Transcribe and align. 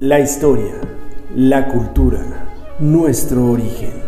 La 0.00 0.18
historia, 0.18 0.80
la 1.36 1.68
cultura, 1.68 2.20
nuestro 2.78 3.44
origen. 3.44 4.02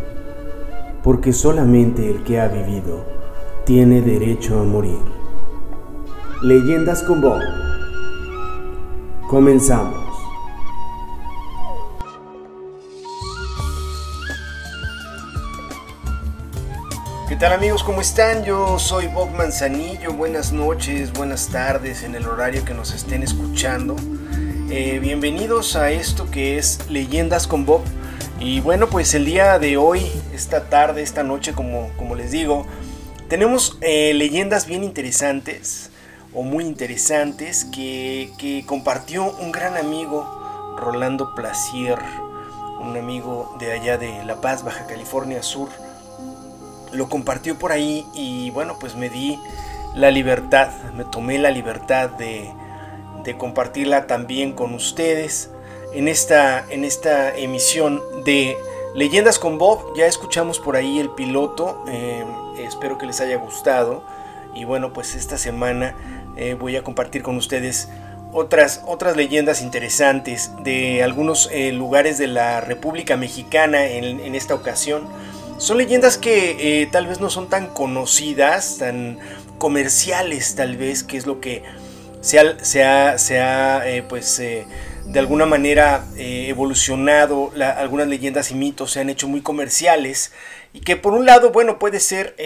Porque 1.03 1.35
solamente 1.35 2.09
el 2.09 2.23
que 2.23 2.41
ha 2.41 2.49
vivido 2.49 3.05
tiene 3.67 4.01
derecho 4.01 4.59
a 4.59 4.63
morir. 4.63 5.03
Leyendas 6.41 7.03
con 7.03 7.21
Bob. 7.21 7.43
Comenzamos. 9.29 10.03
¿Qué 17.29 17.37
tal 17.37 17.53
amigos? 17.53 17.85
¿Cómo 17.85 18.01
están? 18.01 18.45
Yo 18.45 18.79
soy 18.79 19.09
Bob 19.09 19.31
Manzanillo. 19.37 20.15
Buenas 20.15 20.55
noches, 20.55 21.13
buenas 21.13 21.49
tardes 21.49 22.03
en 22.03 22.15
el 22.15 22.27
horario 22.27 22.65
que 22.65 22.73
nos 22.73 22.95
estén 22.95 23.23
escuchando. 23.23 23.95
Eh, 24.75 25.01
bienvenidos 25.01 25.77
a 25.77 25.91
esto 25.91 26.31
que 26.31 26.57
es 26.57 26.89
Leyendas 26.89 27.47
con 27.47 27.67
Bob. 27.67 27.83
Y 28.41 28.61
bueno, 28.61 28.89
pues 28.89 29.13
el 29.13 29.27
día 29.27 29.59
de 29.59 29.77
hoy, 29.77 30.11
esta 30.33 30.71
tarde, 30.71 31.03
esta 31.03 31.23
noche, 31.23 31.53
como, 31.53 31.91
como 31.99 32.15
les 32.15 32.31
digo, 32.31 32.67
tenemos 33.29 33.77
eh, 33.83 34.15
leyendas 34.15 34.67
bien 34.67 34.83
interesantes 34.83 35.91
o 36.33 36.43
muy 36.43 36.65
interesantes 36.65 37.67
que, 37.67 38.33
que 38.39 38.65
compartió 38.65 39.37
un 39.41 39.53
gran 39.53 39.77
amigo, 39.77 40.75
Rolando 40.79 41.35
Placier, 41.35 41.99
un 42.81 42.97
amigo 42.97 43.55
de 43.61 43.73
allá 43.73 43.99
de 43.99 44.25
La 44.25 44.41
Paz, 44.41 44.65
Baja 44.65 44.87
California 44.87 45.43
Sur. 45.43 45.69
Lo 46.93 47.11
compartió 47.11 47.59
por 47.59 47.73
ahí 47.73 48.07
y 48.15 48.49
bueno, 48.53 48.79
pues 48.81 48.97
me 48.97 49.11
di 49.11 49.39
la 49.95 50.11
libertad, 50.11 50.71
me 50.97 51.05
tomé 51.05 51.37
la 51.37 51.51
libertad 51.51 52.09
de, 52.09 52.51
de 53.25 53.37
compartirla 53.37 54.07
también 54.07 54.53
con 54.53 54.75
ustedes 54.75 55.51
en 55.95 56.09
esta, 56.09 56.65
en 56.71 56.85
esta 56.85 57.37
emisión 57.37 58.03
de 58.25 58.57
Leyendas 58.95 59.39
con 59.39 59.59
Bob. 59.59 59.95
Ya 59.97 60.07
escuchamos 60.07 60.59
por 60.59 60.77
ahí 60.77 60.99
el 60.99 61.11
piloto, 61.11 61.83
eh, 61.89 62.25
espero 62.59 62.99
que 62.99 63.07
les 63.07 63.21
haya 63.21 63.37
gustado. 63.37 64.03
Y 64.55 64.65
bueno, 64.65 64.93
pues 64.93 65.15
esta 65.15 65.39
semana 65.39 65.95
eh, 66.37 66.55
voy 66.59 66.77
a 66.77 66.83
compartir 66.83 67.23
con 67.23 67.37
ustedes 67.37 67.89
otras, 68.33 68.83
otras 68.87 69.17
leyendas 69.17 69.63
interesantes 69.63 70.51
de 70.63 71.03
algunos 71.03 71.49
eh, 71.53 71.73
lugares 71.73 72.19
de 72.19 72.27
la 72.27 72.61
República 72.61 73.17
Mexicana 73.17 73.87
en, 73.87 74.21
en 74.21 74.35
esta 74.35 74.55
ocasión. 74.55 75.09
Son 75.57 75.79
leyendas 75.79 76.19
que 76.19 76.89
tal 76.91 77.07
vez 77.07 77.21
no 77.21 77.31
son 77.31 77.49
tan 77.49 77.69
conocidas, 77.69 78.79
tan 78.79 79.19
comerciales 79.59 80.57
tal 80.57 80.77
vez, 80.77 81.05
que 81.05 81.17
es 81.17 81.25
lo 81.25 81.41
que 81.41 81.63
se 82.23 82.85
ha, 82.85 83.83
eh, 83.85 84.05
pues, 84.09 84.39
eh, 84.39 84.65
de 85.07 85.19
alguna 85.19 85.45
manera 85.45 86.07
eh, 86.17 86.47
evolucionado, 86.49 87.53
algunas 87.77 88.07
leyendas 88.07 88.53
y 88.53 88.55
mitos 88.55 88.93
se 88.93 89.01
han 89.01 89.11
hecho 89.11 89.27
muy 89.29 89.43
comerciales 89.43 90.33
y 90.73 90.81
que 90.81 90.97
por 90.97 91.13
un 91.15 91.27
lado, 91.27 91.51
bueno, 91.51 91.79
puede 91.79 91.99
ser 92.01 92.37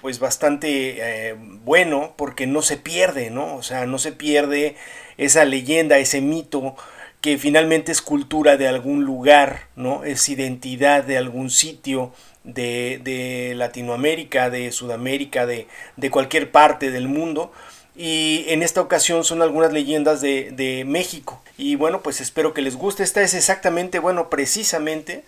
pues 0.00 0.18
bastante 0.18 1.36
bueno 1.64 2.14
porque 2.16 2.46
no 2.46 2.62
se 2.62 2.76
pierde, 2.76 3.30
¿no? 3.30 3.54
O 3.54 3.62
sea, 3.62 3.86
no 3.86 3.98
se 3.98 4.10
pierde 4.10 4.74
esa 5.16 5.44
leyenda, 5.44 5.98
ese 5.98 6.20
mito 6.20 6.74
que 7.20 7.38
finalmente 7.38 7.92
es 7.92 8.02
cultura 8.02 8.56
de 8.56 8.66
algún 8.66 9.04
lugar, 9.04 9.68
¿no? 9.76 10.02
Es 10.02 10.28
identidad 10.28 11.04
de 11.04 11.18
algún 11.18 11.50
sitio 11.50 12.12
de, 12.42 13.00
de 13.04 13.54
Latinoamérica, 13.54 14.50
de 14.50 14.72
Sudamérica, 14.72 15.46
de, 15.46 15.68
de 15.96 16.10
cualquier 16.10 16.50
parte 16.50 16.90
del 16.90 17.06
mundo 17.06 17.52
y 17.94 18.46
en 18.48 18.62
esta 18.62 18.80
ocasión 18.80 19.24
son 19.24 19.42
algunas 19.42 19.72
leyendas 19.72 20.20
de, 20.20 20.84
México. 20.86 21.42
Y 21.58 21.76
bueno, 21.76 22.02
pues 22.02 22.20
espero 22.20 22.54
que 22.54 22.62
les 22.62 22.76
guste. 22.76 23.02
Esta 23.02 23.22
es 23.22 23.34
exactamente, 23.34 23.98
bueno, 23.98 24.30
precisamente 24.30 25.24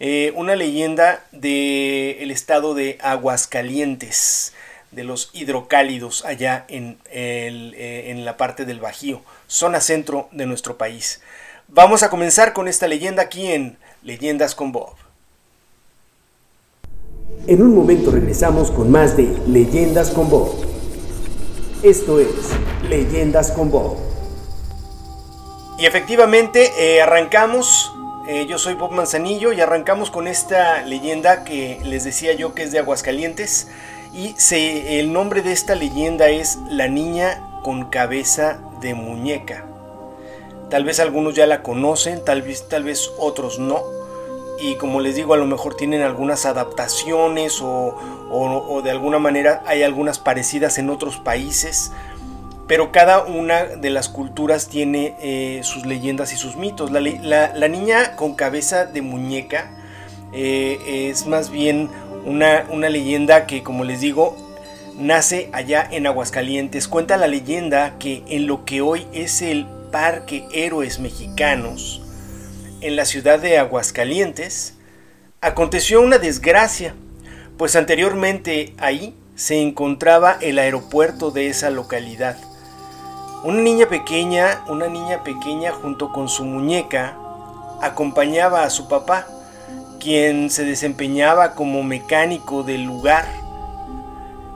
eh, 0.00 0.32
una 0.34 0.56
leyenda 0.56 1.24
del 1.32 2.30
estado 2.30 2.74
de 2.74 2.98
Aguascalientes, 3.02 4.54
de 4.92 5.04
los 5.04 5.30
hidrocálidos 5.34 6.24
allá 6.24 6.64
en, 6.68 6.98
eh, 7.10 8.06
en 8.08 8.24
la 8.24 8.36
parte 8.36 8.64
del 8.64 8.80
Bajío, 8.80 9.22
zona 9.46 9.80
centro 9.80 10.28
de 10.32 10.46
nuestro 10.46 10.78
país. 10.78 11.20
Vamos 11.68 12.02
a 12.02 12.08
comenzar 12.10 12.52
con 12.52 12.68
esta 12.68 12.86
leyenda 12.88 13.22
aquí 13.24 13.52
en 13.52 13.76
Leyendas 14.02 14.54
con 14.54 14.72
Bob. 14.72 14.94
En 17.46 17.60
un 17.60 17.74
momento 17.74 18.10
regresamos 18.10 18.70
con 18.70 18.90
más 18.90 19.16
de 19.16 19.24
Leyendas 19.46 20.10
con 20.10 20.30
Bob. 20.30 20.75
Esto 21.86 22.18
es 22.18 22.50
Leyendas 22.90 23.52
con 23.52 23.70
Bob. 23.70 23.96
Y 25.78 25.86
efectivamente 25.86 26.72
eh, 26.80 27.00
arrancamos, 27.00 27.92
eh, 28.26 28.44
yo 28.48 28.58
soy 28.58 28.74
Bob 28.74 28.90
Manzanillo 28.90 29.52
y 29.52 29.60
arrancamos 29.60 30.10
con 30.10 30.26
esta 30.26 30.82
leyenda 30.82 31.44
que 31.44 31.78
les 31.84 32.02
decía 32.02 32.32
yo 32.32 32.54
que 32.54 32.64
es 32.64 32.72
de 32.72 32.80
Aguascalientes. 32.80 33.68
Y 34.12 34.34
se, 34.36 34.98
el 34.98 35.12
nombre 35.12 35.42
de 35.42 35.52
esta 35.52 35.76
leyenda 35.76 36.28
es 36.28 36.58
La 36.68 36.88
niña 36.88 37.40
con 37.62 37.84
cabeza 37.84 38.58
de 38.80 38.94
muñeca. 38.94 39.64
Tal 40.68 40.82
vez 40.84 40.98
algunos 40.98 41.36
ya 41.36 41.46
la 41.46 41.62
conocen, 41.62 42.24
tal 42.24 42.42
vez, 42.42 42.66
tal 42.68 42.82
vez 42.82 43.12
otros 43.16 43.60
no 43.60 43.84
y 44.60 44.76
como 44.76 45.00
les 45.00 45.16
digo, 45.16 45.34
a 45.34 45.36
lo 45.36 45.46
mejor 45.46 45.76
tienen 45.76 46.02
algunas 46.02 46.46
adaptaciones 46.46 47.60
o, 47.62 48.80
de 48.82 48.90
alguna 48.90 49.18
manera 49.18 49.62
hay 49.66 49.82
algunas 49.82 50.18
parecidas 50.18 50.78
en 50.78 50.90
otros 50.90 51.18
países, 51.18 51.92
pero 52.66 52.92
cada 52.92 53.24
una 53.24 53.64
de 53.64 53.90
las 53.90 54.08
culturas 54.08 54.68
tiene 54.68 55.14
eh, 55.20 55.60
sus 55.62 55.86
leyendas 55.86 56.32
y 56.32 56.36
sus 56.36 56.56
mitos. 56.56 56.90
La, 56.90 57.68
niña 57.68 58.16
con 58.16 58.34
cabeza 58.34 58.86
de 58.86 59.02
muñeca 59.02 59.70
eh, 60.32 61.08
es 61.10 61.26
más 61.26 61.50
bien 61.50 61.88
una, 62.24 62.66
una 62.70 62.88
leyenda 62.88 63.46
que, 63.46 63.62
como 63.62 63.84
les 63.84 64.00
digo, 64.00 64.36
nace 64.98 65.48
allá 65.52 65.86
en 65.90 66.06
Aguascalientes. 66.06 66.88
Cuenta 66.88 67.16
la 67.16 67.28
leyenda 67.28 67.94
que 67.98 68.22
en 68.28 68.46
lo 68.46 68.64
que 68.64 68.80
hoy 68.80 69.06
es 69.12 69.42
el 69.42 69.66
Parque 69.92 70.46
Héroes 70.52 70.98
Mexicanos, 70.98 72.02
en 72.86 72.94
la 72.94 73.04
ciudad 73.04 73.40
de 73.40 73.58
Aguascalientes, 73.58 74.74
aconteció 75.40 76.00
una 76.00 76.18
desgracia, 76.18 76.94
pues 77.58 77.74
anteriormente 77.74 78.74
ahí 78.78 79.16
se 79.34 79.60
encontraba 79.60 80.38
el 80.40 80.60
aeropuerto 80.60 81.32
de 81.32 81.48
esa 81.48 81.70
localidad. 81.70 82.36
Una 83.42 83.60
niña 83.60 83.88
pequeña, 83.88 84.62
una 84.68 84.86
niña 84.86 85.24
pequeña 85.24 85.72
junto 85.72 86.12
con 86.12 86.28
su 86.28 86.44
muñeca, 86.44 87.18
acompañaba 87.82 88.62
a 88.62 88.70
su 88.70 88.86
papá, 88.86 89.26
quien 89.98 90.48
se 90.48 90.64
desempeñaba 90.64 91.56
como 91.56 91.82
mecánico 91.82 92.62
del 92.62 92.84
lugar. 92.84 93.26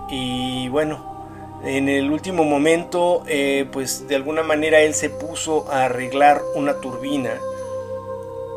Y 0.08 0.68
bueno, 0.68 1.26
en 1.64 1.88
el 1.88 2.12
último 2.12 2.44
momento, 2.44 3.24
eh, 3.26 3.68
pues 3.72 4.06
de 4.06 4.14
alguna 4.14 4.44
manera 4.44 4.82
él 4.82 4.94
se 4.94 5.10
puso 5.10 5.68
a 5.68 5.86
arreglar 5.86 6.40
una 6.54 6.74
turbina 6.74 7.32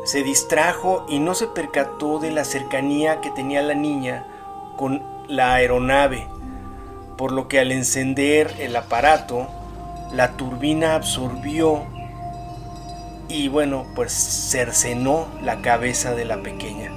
se 0.04 0.22
distrajo 0.22 1.06
y 1.08 1.18
no 1.18 1.34
se 1.34 1.46
percató 1.46 2.18
de 2.18 2.30
la 2.30 2.44
cercanía 2.44 3.22
que 3.22 3.30
tenía 3.30 3.62
la 3.62 3.74
niña 3.74 4.26
con 4.76 5.02
la 5.28 5.54
aeronave, 5.54 6.26
por 7.16 7.32
lo 7.32 7.48
que 7.48 7.58
al 7.58 7.72
encender 7.72 8.54
el 8.58 8.76
aparato, 8.76 9.48
la 10.12 10.32
turbina 10.32 10.94
absorbió 10.94 11.86
y 13.28 13.48
bueno, 13.48 13.86
pues 13.94 14.12
cercenó 14.12 15.26
la 15.42 15.62
cabeza 15.62 16.14
de 16.14 16.26
la 16.26 16.42
pequeña. 16.42 16.92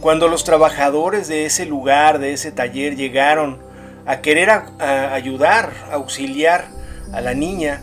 Cuando 0.00 0.28
los 0.28 0.44
trabajadores 0.44 1.28
de 1.28 1.44
ese 1.44 1.66
lugar, 1.66 2.18
de 2.18 2.32
ese 2.32 2.50
taller, 2.50 2.96
llegaron 2.96 3.58
a 4.06 4.22
querer 4.22 4.48
ayudar, 4.80 5.72
auxiliar 5.92 6.68
a 7.12 7.20
la 7.20 7.34
niña, 7.34 7.82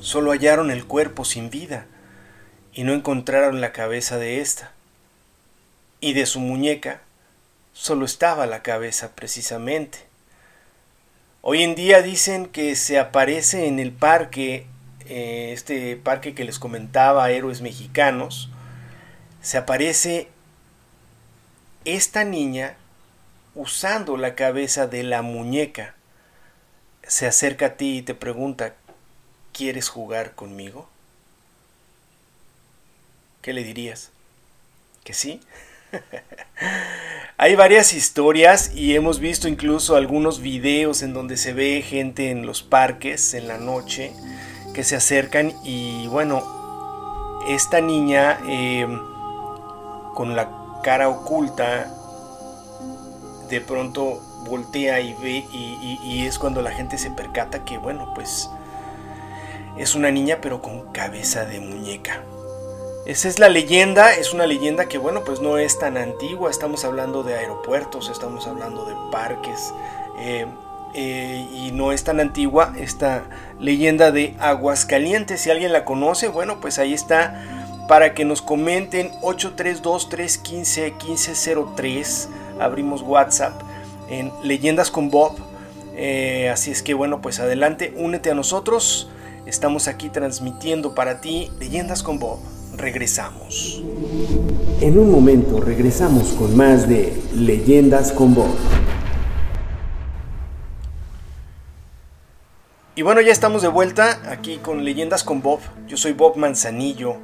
solo 0.00 0.30
hallaron 0.30 0.70
el 0.70 0.86
cuerpo 0.86 1.26
sin 1.26 1.50
vida 1.50 1.86
y 2.74 2.82
no 2.82 2.92
encontraron 2.92 3.60
la 3.60 3.72
cabeza 3.72 4.18
de 4.18 4.40
ésta. 4.40 4.72
Y 6.00 6.12
de 6.12 6.26
su 6.26 6.40
muñeca 6.40 7.00
solo 7.72 8.04
estaba 8.04 8.46
la 8.46 8.62
cabeza 8.62 9.14
precisamente. 9.14 9.98
Hoy 11.40 11.62
en 11.62 11.74
día 11.74 12.02
dicen 12.02 12.46
que 12.46 12.74
se 12.74 12.98
aparece 12.98 13.66
en 13.66 13.78
el 13.78 13.92
parque, 13.92 14.66
eh, 15.06 15.50
este 15.52 15.96
parque 15.96 16.34
que 16.34 16.44
les 16.44 16.58
comentaba, 16.58 17.30
Héroes 17.30 17.60
Mexicanos, 17.60 18.50
se 19.40 19.58
aparece 19.58 20.28
esta 21.84 22.24
niña 22.24 22.76
usando 23.54 24.16
la 24.16 24.34
cabeza 24.34 24.86
de 24.86 25.02
la 25.04 25.22
muñeca. 25.22 25.94
Se 27.06 27.26
acerca 27.26 27.66
a 27.66 27.76
ti 27.76 27.98
y 27.98 28.02
te 28.02 28.14
pregunta, 28.14 28.74
¿quieres 29.52 29.88
jugar 29.90 30.34
conmigo? 30.34 30.88
¿Qué 33.44 33.52
le 33.52 33.62
dirías? 33.62 34.10
¿Que 35.04 35.12
sí? 35.12 35.38
Hay 37.36 37.54
varias 37.56 37.92
historias 37.92 38.74
y 38.74 38.94
hemos 38.94 39.20
visto 39.20 39.48
incluso 39.48 39.96
algunos 39.96 40.40
videos 40.40 41.02
en 41.02 41.12
donde 41.12 41.36
se 41.36 41.52
ve 41.52 41.82
gente 41.82 42.30
en 42.30 42.46
los 42.46 42.62
parques 42.62 43.34
en 43.34 43.46
la 43.46 43.58
noche 43.58 44.14
que 44.72 44.82
se 44.82 44.96
acercan 44.96 45.52
y 45.62 46.06
bueno, 46.06 47.42
esta 47.46 47.82
niña 47.82 48.40
eh, 48.48 48.86
con 50.14 50.34
la 50.36 50.80
cara 50.82 51.10
oculta 51.10 51.94
de 53.50 53.60
pronto 53.60 54.22
voltea 54.48 55.00
y 55.02 55.12
ve 55.12 55.44
y, 55.52 56.24
es 56.26 56.38
cuando 56.38 56.62
la 56.62 56.70
gente 56.70 56.96
se 56.96 57.10
percata 57.10 57.62
que 57.66 57.76
bueno 57.76 58.10
pues 58.14 58.48
es 59.76 59.94
una 59.94 60.10
niña 60.10 60.38
pero 60.40 60.62
con 60.62 60.92
cabeza 60.92 61.44
de 61.44 61.60
muñeca. 61.60 62.22
Esa 63.06 63.28
es 63.28 63.38
la 63.38 63.48
leyenda, 63.48 64.14
es 64.14 64.32
una 64.32 64.46
leyenda 64.46 64.86
que 64.88 64.96
bueno 64.96 65.24
pues 65.24 65.40
no 65.40 65.58
es 65.58 65.78
tan 65.78 65.98
antigua, 65.98 66.50
estamos 66.50 66.84
hablando 66.84 67.22
de 67.22 67.34
aeropuertos, 67.34 68.08
estamos 68.08 68.46
hablando 68.46 68.86
de 68.86 68.94
parques 69.12 69.74
eh, 70.18 70.46
eh, 70.94 71.46
y 71.52 71.72
no 71.72 71.92
es 71.92 72.04
tan 72.04 72.18
antigua 72.18 72.72
esta 72.78 73.24
leyenda 73.60 74.10
de 74.10 74.34
Aguascalientes, 74.38 75.42
si 75.42 75.50
alguien 75.50 75.72
la 75.72 75.84
conoce 75.84 76.28
bueno 76.28 76.60
pues 76.62 76.78
ahí 76.78 76.94
está 76.94 77.44
para 77.88 78.14
que 78.14 78.24
nos 78.24 78.40
comenten 78.40 79.10
832 79.20 80.08
315 80.08 80.92
1503 80.92 82.28
abrimos 82.58 83.02
WhatsApp 83.02 83.60
en 84.08 84.32
Leyendas 84.42 84.90
con 84.90 85.10
Bob. 85.10 85.36
Eh, 85.96 86.48
así 86.50 86.70
es 86.70 86.82
que 86.82 86.94
bueno, 86.94 87.20
pues 87.20 87.40
adelante, 87.40 87.92
únete 87.96 88.30
a 88.30 88.34
nosotros. 88.34 89.08
Estamos 89.46 89.88
aquí 89.88 90.08
transmitiendo 90.08 90.94
para 90.94 91.20
ti 91.20 91.50
Leyendas 91.58 92.02
con 92.02 92.18
Bob. 92.18 92.38
Regresamos. 92.76 93.82
En 94.80 94.98
un 94.98 95.10
momento 95.10 95.60
regresamos 95.60 96.32
con 96.32 96.56
más 96.56 96.88
de 96.88 97.12
Leyendas 97.34 98.12
con 98.12 98.34
Bob. 98.34 98.54
Y 102.96 103.02
bueno, 103.02 103.20
ya 103.20 103.32
estamos 103.32 103.62
de 103.62 103.68
vuelta 103.68 104.20
aquí 104.30 104.58
con 104.58 104.84
Leyendas 104.84 105.24
con 105.24 105.40
Bob. 105.40 105.60
Yo 105.86 105.96
soy 105.96 106.12
Bob 106.12 106.36
Manzanillo. 106.36 107.16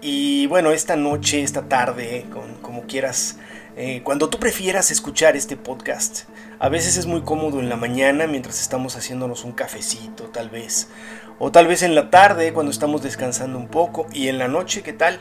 Y 0.00 0.46
bueno, 0.46 0.70
esta 0.70 0.96
noche, 0.96 1.42
esta 1.42 1.68
tarde, 1.68 2.26
con, 2.32 2.54
como 2.62 2.82
quieras 2.82 3.36
eh, 3.80 4.02
cuando 4.02 4.28
tú 4.28 4.40
prefieras 4.40 4.90
escuchar 4.90 5.36
este 5.36 5.56
podcast. 5.56 6.24
A 6.58 6.68
veces 6.68 6.96
es 6.96 7.06
muy 7.06 7.22
cómodo 7.22 7.60
en 7.60 7.68
la 7.68 7.76
mañana 7.76 8.26
mientras 8.26 8.60
estamos 8.60 8.96
haciéndonos 8.96 9.44
un 9.44 9.52
cafecito 9.52 10.24
tal 10.24 10.50
vez. 10.50 10.88
O 11.38 11.52
tal 11.52 11.66
vez 11.66 11.82
en 11.82 11.94
la 11.94 12.10
tarde 12.10 12.52
cuando 12.52 12.72
estamos 12.72 13.02
descansando 13.02 13.58
un 13.58 13.68
poco. 13.68 14.06
Y 14.12 14.28
en 14.28 14.38
la 14.38 14.48
noche, 14.48 14.82
¿qué 14.82 14.92
tal? 14.92 15.20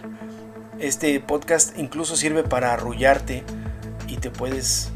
Este 0.79 1.19
podcast 1.19 1.77
incluso 1.77 2.15
sirve 2.15 2.43
para 2.43 2.73
arrullarte 2.73 3.43
y 4.07 4.17
te 4.17 4.29
puedes 4.29 4.91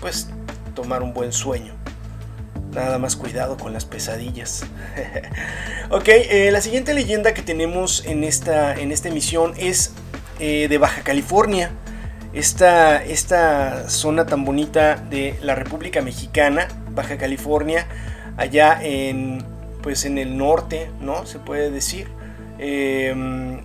pues 0.00 0.28
tomar 0.74 1.02
un 1.02 1.14
buen 1.14 1.32
sueño. 1.32 1.74
Nada 2.72 2.98
más 2.98 3.16
cuidado 3.16 3.56
con 3.56 3.72
las 3.72 3.84
pesadillas. 3.86 4.64
ok, 5.90 6.08
eh, 6.08 6.50
la 6.52 6.60
siguiente 6.60 6.92
leyenda 6.92 7.32
que 7.32 7.42
tenemos 7.42 8.04
en 8.04 8.24
esta, 8.24 8.74
en 8.74 8.92
esta 8.92 9.08
emisión 9.08 9.54
es 9.56 9.92
eh, 10.40 10.68
de 10.68 10.78
Baja 10.78 11.02
California 11.02 11.70
esta, 12.36 13.02
esta 13.02 13.88
zona 13.88 14.26
tan 14.26 14.44
bonita 14.44 14.96
de 14.96 15.38
la 15.40 15.54
República 15.54 16.02
Mexicana, 16.02 16.68
Baja 16.90 17.16
California, 17.16 17.86
allá 18.36 18.78
en, 18.82 19.42
pues 19.86 20.04
en 20.04 20.18
el 20.18 20.36
norte, 20.36 20.90
¿no? 21.00 21.26
Se 21.26 21.38
puede 21.38 21.70
decir. 21.70 22.08
Em, 22.58 23.60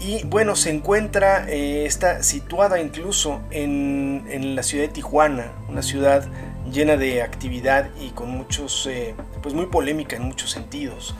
y 0.00 0.24
bueno, 0.24 0.56
se 0.56 0.70
encuentra, 0.70 1.48
eh, 1.48 1.86
está 1.86 2.24
situada 2.24 2.80
incluso 2.80 3.40
en, 3.52 4.56
la 4.56 4.64
ciudad 4.64 4.86
de 4.86 4.92
Tijuana, 4.92 5.52
una 5.68 5.82
ciudad 5.82 6.26
llena 6.72 6.96
de 6.96 7.22
actividad 7.22 7.90
y 8.00 8.08
con 8.08 8.28
muchos, 8.28 8.88
eh, 8.90 9.14
pues 9.40 9.54
muy 9.54 9.66
polémica 9.66 10.16
en 10.16 10.22
muchos 10.22 10.50
sentidos. 10.50 11.14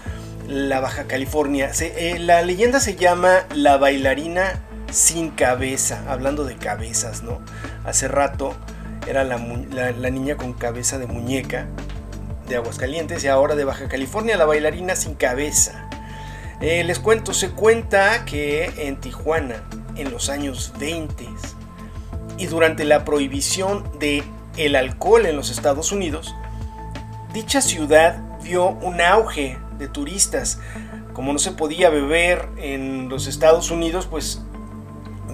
La 0.49 0.81
Baja 0.81 1.05
California. 1.05 1.71
Eh, 1.81 2.19
la 2.19 2.43
leyenda 2.43 2.81
se 2.81 2.97
llama 2.97 3.47
La 3.55 3.77
bailarina 3.77 4.61
sin 4.91 5.31
cabeza, 5.31 6.03
hablando 6.09 6.43
de 6.43 6.57
cabezas, 6.57 7.23
¿no? 7.23 7.39
Hace 7.85 8.09
rato 8.09 8.57
era 9.07 9.23
la, 9.23 9.39
niña 10.11 10.37
con 10.37 10.53
cabeza 10.53 10.99
de 10.99 11.07
muñeca 11.07 11.69
de 12.49 12.57
Aguascalientes 12.57 13.25
y 13.25 13.29
ahora 13.29 13.55
de 13.55 13.65
Baja 13.65 13.89
California, 13.89 14.37
la 14.37 14.45
bailarina 14.45 14.97
sin 14.97 15.15
cabeza. 15.15 15.89
Eh, 16.61 16.85
les 16.85 16.99
cuento, 16.99 17.35
se 17.35 17.51
cuenta 17.51 18.25
que 18.25 18.73
en 18.79 18.97
Tijuana, 18.99 19.63
en 19.97 20.11
los 20.11 20.29
años 20.31 20.73
20 20.79 21.27
y 22.39 22.47
durante 22.47 22.85
la 22.85 23.05
prohibición 23.05 23.85
de 23.99 24.23
el 24.57 24.77
alcohol 24.77 25.27
en 25.27 25.37
los 25.37 25.51
Estados 25.51 25.93
Unidos, 25.93 26.35
dicha 27.35 27.61
ciudad 27.61 28.19
vio 28.43 28.69
un 28.69 29.01
auge 29.01 29.59
de 29.79 29.89
turistas. 29.89 30.59
Como 31.13 31.33
no 31.33 31.39
se 31.39 31.53
podía 31.53 31.91
beber 31.91 32.49
en 32.57 33.09
los 33.09 33.27
Estados 33.27 33.71
Unidos, 33.71 34.07
pues 34.07 34.43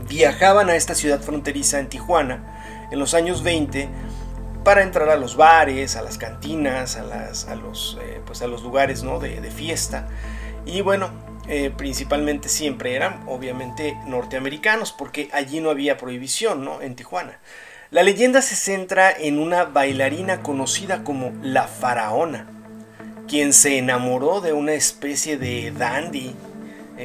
viajaban 0.09 0.69
a 0.71 0.77
esta 0.77 0.95
ciudad 0.95 1.21
fronteriza 1.21 1.79
en 1.79 1.89
Tijuana 1.89 2.89
en 2.91 2.99
los 2.99 3.15
años 3.15 3.43
20 3.43 3.89
para 4.65 4.83
entrar 4.83 5.09
a 5.09 5.17
los 5.17 5.37
bares, 5.37 5.97
a 5.97 6.03
las 6.03 6.19
cantinas, 6.19 6.97
a, 6.97 7.31
eh, 7.31 8.21
pues 8.25 8.41
los 8.43 8.63
lugares 8.63 9.03
¿no? 9.03 9.19
de, 9.19 9.51
fiesta. 9.51 10.09
Y 10.65 10.81
bueno, 10.81 11.11
eh, 11.49 11.73
principalmente 11.77 12.49
siempre 12.49 12.95
eran 12.95 13.25
obviamente 13.27 13.97
norteamericanos, 14.07 14.93
porque 14.93 15.29
allí 15.33 15.61
no 15.61 15.71
había 15.71 15.99
prohibición 15.99 16.65
¿no? 16.65 16.81
en 16.81 16.95
Tijuana. 16.95 17.39
La 17.91 18.03
leyenda 18.03 18.41
se 18.41 18.57
centra 18.57 19.11
en 19.11 19.39
una 19.39 19.65
bailarina 19.65 20.43
conocida 20.43 21.05
como 21.05 21.33
la 21.43 21.65
faraona, 21.65 22.47
quien 23.29 23.53
se 23.53 23.79
enamoró 23.79 24.41
de 24.41 24.53
una 24.53 24.73
especie 24.73 25.37
de 25.37 25.73
dandy 25.73 26.35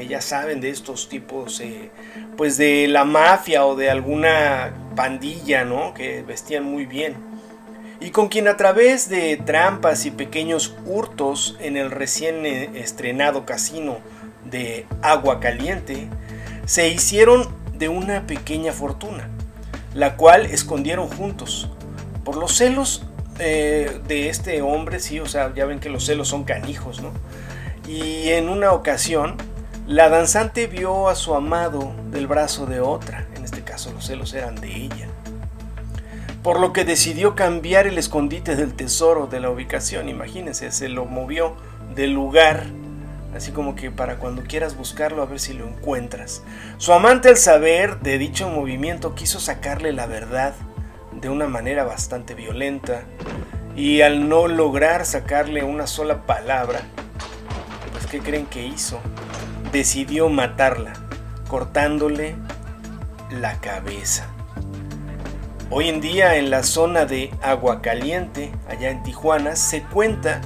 ya 0.06 0.22
saben, 0.22 0.62
de 0.62 0.70
estos 0.70 1.10
tipos, 1.10 1.60
eh, 1.60 1.90
pues 2.36 2.58
de 2.58 2.88
la 2.88 3.06
mafia 3.06 3.66
o 3.66 3.76
de 3.76 3.90
alguna 3.90 4.74
pandilla, 4.96 5.64
¿no? 5.64 5.94
Que 5.94 6.22
vestían 6.22 6.64
muy 6.64 6.86
bien. 6.86 7.16
Y 8.00 8.12
con 8.12 8.28
quien 8.28 8.48
a 8.48 8.58
través 8.58 9.10
de 9.10 9.38
trampas 9.38 10.06
y 10.06 10.12
pequeños 10.12 10.76
hurtos 10.86 11.58
en 11.60 11.78
el 11.78 11.92
recién 11.92 12.46
eh, 12.46 12.70
estrenado 12.76 13.46
casino 13.46 13.98
de 14.46 14.86
Agua 15.02 15.40
Caliente, 15.40 16.08
se 16.66 16.90
hicieron 16.90 17.48
de 17.74 17.90
una 17.90 18.28
pequeña 18.28 18.72
fortuna, 18.72 19.30
la 19.94 20.16
cual 20.16 20.46
escondieron 20.46 21.08
juntos. 21.08 21.70
Por 22.24 22.36
los 22.36 22.56
celos 22.56 23.04
de 23.38 24.30
este 24.30 24.64
hombre, 24.64 25.00
sí, 25.00 25.20
o 25.20 25.28
sea, 25.28 25.54
ya 25.54 25.66
ven 25.66 25.80
que 25.80 25.90
los 25.90 26.06
celos 26.06 26.28
son 26.28 26.44
canijos, 26.44 27.02
¿no? 27.02 27.12
Y 27.88 28.30
en 28.30 28.50
una 28.50 28.74
ocasión, 28.74 29.38
la 29.88 30.10
danzante 30.10 30.68
vio 30.68 31.08
a 31.08 31.16
su 31.16 31.36
amado 31.36 31.94
del 32.12 32.28
brazo 32.28 32.66
de 32.66 32.82
otra, 32.82 33.26
en 33.36 33.46
este 33.46 33.62
caso 33.62 33.94
los 33.94 34.06
celos 34.06 34.34
eran 34.34 34.56
de 34.56 34.76
ella, 34.76 35.08
por 36.48 36.62
lo 36.62 36.72
que 36.72 36.86
decidió 36.86 37.36
cambiar 37.36 37.88
el 37.88 37.98
escondite 37.98 38.56
del 38.56 38.74
tesoro 38.74 39.28
de 39.28 39.42
la 39.42 39.50
ubicación, 39.50 40.08
imagínense, 40.08 40.72
se 40.72 40.88
lo 40.88 41.04
movió 41.04 41.58
del 41.94 42.14
lugar, 42.14 42.68
así 43.36 43.52
como 43.52 43.76
que 43.76 43.92
para 43.92 44.16
cuando 44.16 44.44
quieras 44.44 44.78
buscarlo 44.78 45.22
a 45.22 45.26
ver 45.26 45.42
si 45.42 45.52
lo 45.52 45.68
encuentras. 45.68 46.44
Su 46.78 46.94
amante 46.94 47.28
al 47.28 47.36
saber 47.36 48.00
de 48.00 48.18
dicho 48.18 48.48
movimiento 48.48 49.14
quiso 49.14 49.42
sacarle 49.42 49.92
la 49.92 50.06
verdad 50.06 50.54
de 51.12 51.28
una 51.28 51.48
manera 51.48 51.84
bastante 51.84 52.34
violenta 52.34 53.02
y 53.76 54.00
al 54.00 54.30
no 54.30 54.48
lograr 54.48 55.06
sacarle 55.06 55.66
una 55.66 55.86
sola 55.86 56.22
palabra, 56.26 56.80
pues 57.92 58.08
¿qué 58.08 58.20
creen 58.20 58.46
que 58.46 58.66
hizo? 58.66 59.02
decidió 59.74 60.30
matarla, 60.30 60.94
cortándole 61.50 62.38
la 63.32 63.60
cabeza. 63.60 64.30
Hoy 65.70 65.90
en 65.90 66.00
día 66.00 66.38
en 66.38 66.50
la 66.50 66.64
zona 66.64 67.06
de 67.06 67.30
Agua 67.42 67.82
Caliente, 67.82 68.54
allá 68.70 68.90
en 68.90 69.04
Tijuana, 69.04 69.58
se 69.58 69.84
cuenta 69.84 70.40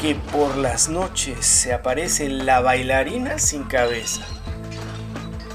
que 0.00 0.14
por 0.14 0.56
las 0.56 0.88
noches 0.88 1.44
se 1.44 1.72
aparece 1.72 2.28
la 2.28 2.60
bailarina 2.60 3.40
sin 3.40 3.64
cabeza 3.64 4.22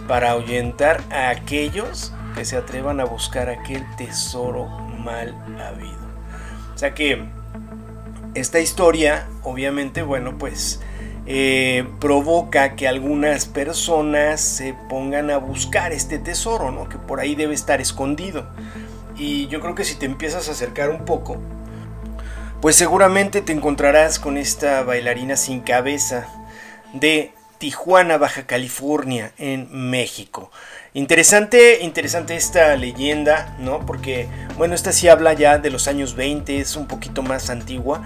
para 0.06 0.32
ahuyentar 0.32 1.02
a 1.12 1.30
aquellos 1.30 2.12
que 2.36 2.44
se 2.44 2.58
atrevan 2.58 3.00
a 3.00 3.06
buscar 3.06 3.48
aquel 3.50 3.86
tesoro 3.96 4.68
mal 4.68 5.34
habido. 5.66 6.10
O 6.76 6.78
sea 6.78 6.94
que 6.94 7.24
esta 8.34 8.60
historia, 8.60 9.28
obviamente, 9.44 10.02
bueno, 10.02 10.38
pues 10.38 10.82
eh, 11.26 11.88
provoca 12.00 12.76
que 12.76 12.88
algunas 12.88 13.46
personas 13.46 14.42
se 14.42 14.74
pongan 14.90 15.30
a 15.30 15.38
buscar 15.38 15.94
este 15.94 16.18
tesoro, 16.18 16.72
¿no? 16.72 16.90
que 16.90 16.98
por 16.98 17.22
ahí 17.22 17.36
debe 17.36 17.54
estar 17.54 17.80
escondido. 17.80 18.48
Y 19.20 19.48
yo 19.48 19.60
creo 19.60 19.76
que 19.76 19.84
si 19.84 19.96
te 19.96 20.06
empiezas 20.06 20.48
a 20.48 20.54
acercar 20.54 20.90
un 20.90 21.04
poco, 21.04 21.38
pues 22.62 22.78
seguramente 22.78 23.42
te 23.42 23.52
encontrarás 23.52 24.18
con 24.18 24.38
esta 24.38 24.82
bailarina 24.84 25.36
sin 25.36 25.60
cabeza 25.60 26.28
de 26.94 27.34
Tijuana, 27.58 28.18
Baja 28.18 28.48
California, 28.48 29.34
en 29.38 29.68
México. 29.90 30.50
Interesante, 30.94 31.80
interesante 31.82 32.38
esta 32.38 32.76
leyenda, 32.78 33.58
¿no? 33.60 33.86
Porque, 33.86 34.30
bueno, 34.58 34.74
esta 34.74 34.94
sí 34.94 35.10
habla 35.10 35.34
ya 35.34 35.58
de 35.58 35.70
los 35.70 35.90
años 35.90 36.16
20, 36.16 36.60
es 36.60 36.78
un 36.78 36.88
poquito 36.88 37.22
más 37.22 37.50
antigua. 37.50 38.04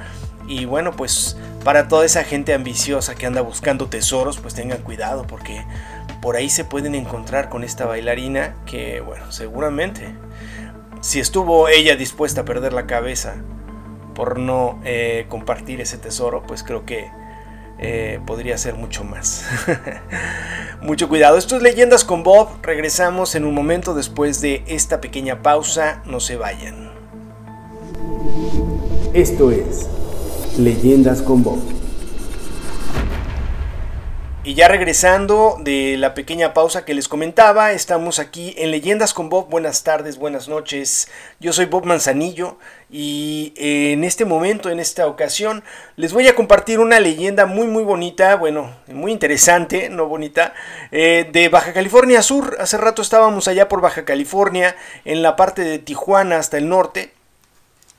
Y 0.47 0.65
bueno, 0.65 0.93
pues 0.93 1.37
para 1.63 1.87
toda 1.87 2.05
esa 2.05 2.23
gente 2.23 2.55
ambiciosa 2.55 3.13
que 3.13 3.27
anda 3.27 3.41
buscando 3.41 3.87
tesoros, 3.87 4.39
pues 4.39 4.55
tengan 4.55 4.81
cuidado 4.81 5.25
porque 5.27 5.63
por 6.21 6.35
ahí 6.35 6.49
se 6.49 6.65
pueden 6.65 6.95
encontrar 6.95 7.49
con 7.49 7.63
esta 7.63 7.85
bailarina 7.85 8.55
que, 8.65 9.01
bueno, 9.01 9.31
seguramente, 9.31 10.15
si 11.03 11.19
estuvo 11.19 11.67
ella 11.67 11.97
dispuesta 11.97 12.41
a 12.41 12.45
perder 12.45 12.71
la 12.71 12.87
cabeza 12.87 13.35
por 14.15 14.39
no 14.39 14.79
eh, 14.85 15.25
compartir 15.27 15.81
ese 15.81 15.97
tesoro, 15.97 16.43
pues 16.47 16.63
creo 16.63 16.85
que 16.85 17.11
eh, 17.77 18.21
podría 18.25 18.57
ser 18.57 18.75
mucho 18.75 19.03
más. 19.03 19.45
mucho 20.81 21.09
cuidado. 21.09 21.37
Esto 21.37 21.57
es 21.57 21.61
Leyendas 21.61 22.05
con 22.05 22.23
Bob. 22.23 22.47
Regresamos 22.61 23.35
en 23.35 23.43
un 23.43 23.53
momento 23.53 23.93
después 23.93 24.39
de 24.39 24.63
esta 24.65 25.01
pequeña 25.01 25.41
pausa. 25.41 26.01
No 26.05 26.21
se 26.21 26.37
vayan. 26.37 26.89
Esto 29.13 29.51
es 29.51 29.89
Leyendas 30.57 31.21
con 31.21 31.43
Bob. 31.43 31.82
Y 34.45 34.55
ya 34.55 34.67
regresando 34.67 35.55
de 35.61 35.95
la 35.97 36.13
pequeña 36.13 36.53
pausa 36.53 36.83
que 36.83 36.93
les 36.93 37.07
comentaba, 37.07 37.71
estamos 37.71 38.19
aquí 38.19 38.53
en 38.57 38.71
Leyendas 38.71 39.13
con 39.13 39.29
Bob. 39.29 39.47
Buenas 39.49 39.83
tardes, 39.83 40.17
buenas 40.17 40.49
noches. 40.49 41.07
Yo 41.39 41.53
soy 41.53 41.63
Bob 41.63 41.85
Manzanillo 41.85 42.57
y 42.91 43.53
en 43.55 44.03
este 44.03 44.25
momento, 44.25 44.69
en 44.69 44.81
esta 44.81 45.07
ocasión, 45.07 45.63
les 45.95 46.11
voy 46.11 46.27
a 46.27 46.35
compartir 46.35 46.81
una 46.81 46.99
leyenda 46.99 47.45
muy 47.45 47.67
muy 47.67 47.85
bonita, 47.85 48.35
bueno, 48.35 48.75
muy 48.87 49.13
interesante, 49.13 49.87
no 49.87 50.07
bonita, 50.07 50.53
eh, 50.91 51.29
de 51.31 51.47
Baja 51.47 51.71
California 51.71 52.21
Sur. 52.21 52.57
Hace 52.59 52.75
rato 52.75 53.01
estábamos 53.01 53.47
allá 53.47 53.69
por 53.69 53.79
Baja 53.79 54.03
California, 54.03 54.75
en 55.05 55.21
la 55.21 55.37
parte 55.37 55.61
de 55.61 55.79
Tijuana 55.79 56.37
hasta 56.37 56.57
el 56.57 56.67
norte. 56.67 57.13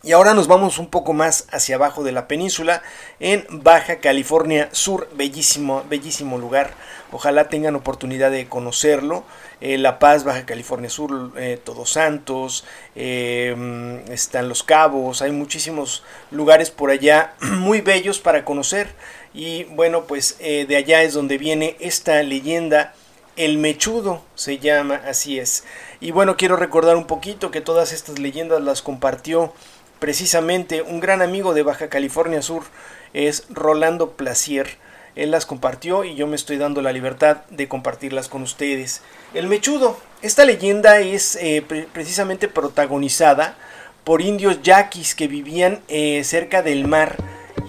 Y 0.04 0.12
ahora 0.12 0.34
nos 0.34 0.48
vamos 0.48 0.78
un 0.78 0.88
poco 0.88 1.14
más 1.14 1.46
hacia 1.50 1.76
abajo 1.76 2.04
de 2.04 2.12
la 2.12 2.28
península, 2.28 2.82
en 3.20 3.46
Baja 3.48 4.00
California 4.00 4.68
Sur, 4.72 5.08
bellísimo, 5.14 5.82
bellísimo 5.88 6.36
lugar. 6.36 6.74
Ojalá 7.10 7.48
tengan 7.48 7.74
oportunidad 7.74 8.30
de 8.30 8.46
conocerlo. 8.46 9.24
Eh, 9.62 9.78
la 9.78 9.98
Paz, 9.98 10.24
Baja 10.24 10.44
California 10.44 10.90
Sur, 10.90 11.32
eh, 11.38 11.58
Todos 11.64 11.92
Santos, 11.92 12.66
eh, 12.94 14.02
están 14.10 14.50
Los 14.50 14.62
Cabos, 14.62 15.22
hay 15.22 15.32
muchísimos 15.32 16.02
lugares 16.30 16.70
por 16.70 16.90
allá 16.90 17.32
muy 17.40 17.80
bellos 17.80 18.18
para 18.18 18.44
conocer. 18.44 18.94
Y 19.32 19.64
bueno, 19.64 20.04
pues 20.04 20.36
de 20.38 20.76
allá 20.76 21.02
es 21.02 21.14
donde 21.14 21.38
viene 21.38 21.76
esta 21.80 22.22
leyenda. 22.22 22.94
El 23.36 23.58
Mechudo 23.58 24.22
se 24.36 24.58
llama, 24.58 25.00
así 25.06 25.40
es. 25.40 25.64
Y 25.98 26.12
bueno, 26.12 26.36
quiero 26.36 26.54
recordar 26.56 26.94
un 26.94 27.06
poquito 27.06 27.50
que 27.50 27.60
todas 27.60 27.92
estas 27.92 28.18
leyendas 28.20 28.62
las 28.62 28.82
compartió 28.82 29.52
precisamente 29.98 30.82
un 30.82 31.00
gran 31.00 31.22
amigo 31.22 31.54
de 31.54 31.62
Baja 31.62 31.88
California 31.88 32.42
Sur 32.42 32.64
es 33.12 33.44
Rolando 33.48 34.12
Placier. 34.12 34.76
Él 35.16 35.30
las 35.30 35.46
compartió 35.46 36.04
y 36.04 36.16
yo 36.16 36.26
me 36.26 36.36
estoy 36.36 36.56
dando 36.56 36.82
la 36.82 36.92
libertad 36.92 37.42
de 37.50 37.68
compartirlas 37.68 38.28
con 38.28 38.42
ustedes. 38.42 39.00
El 39.32 39.46
Mechudo. 39.46 39.96
Esta 40.22 40.44
leyenda 40.44 41.00
es 41.00 41.36
eh, 41.36 41.62
precisamente 41.92 42.48
protagonizada 42.48 43.56
por 44.04 44.22
indios 44.22 44.62
yaquis 44.62 45.14
que 45.14 45.28
vivían 45.28 45.80
eh, 45.88 46.22
cerca 46.24 46.62
del 46.62 46.86
mar 46.86 47.16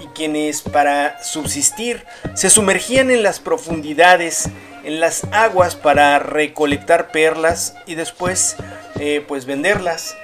y 0.01 0.08
quienes 0.08 0.62
para 0.62 1.24
subsistir 1.24 2.03
se 2.34 2.50
sumergían 2.50 3.12
en 3.12 3.24
las 3.24 3.39
profundidades, 3.39 4.50
en 4.84 5.00
las 5.00 5.25
aguas 5.32 5.75
para 5.75 6.20
recolectar 6.20 7.12
perlas 7.12 7.75
y 7.86 7.96
después 7.96 8.55
eh, 9.00 9.24
pues 9.27 9.46
venderlas. 9.46 10.15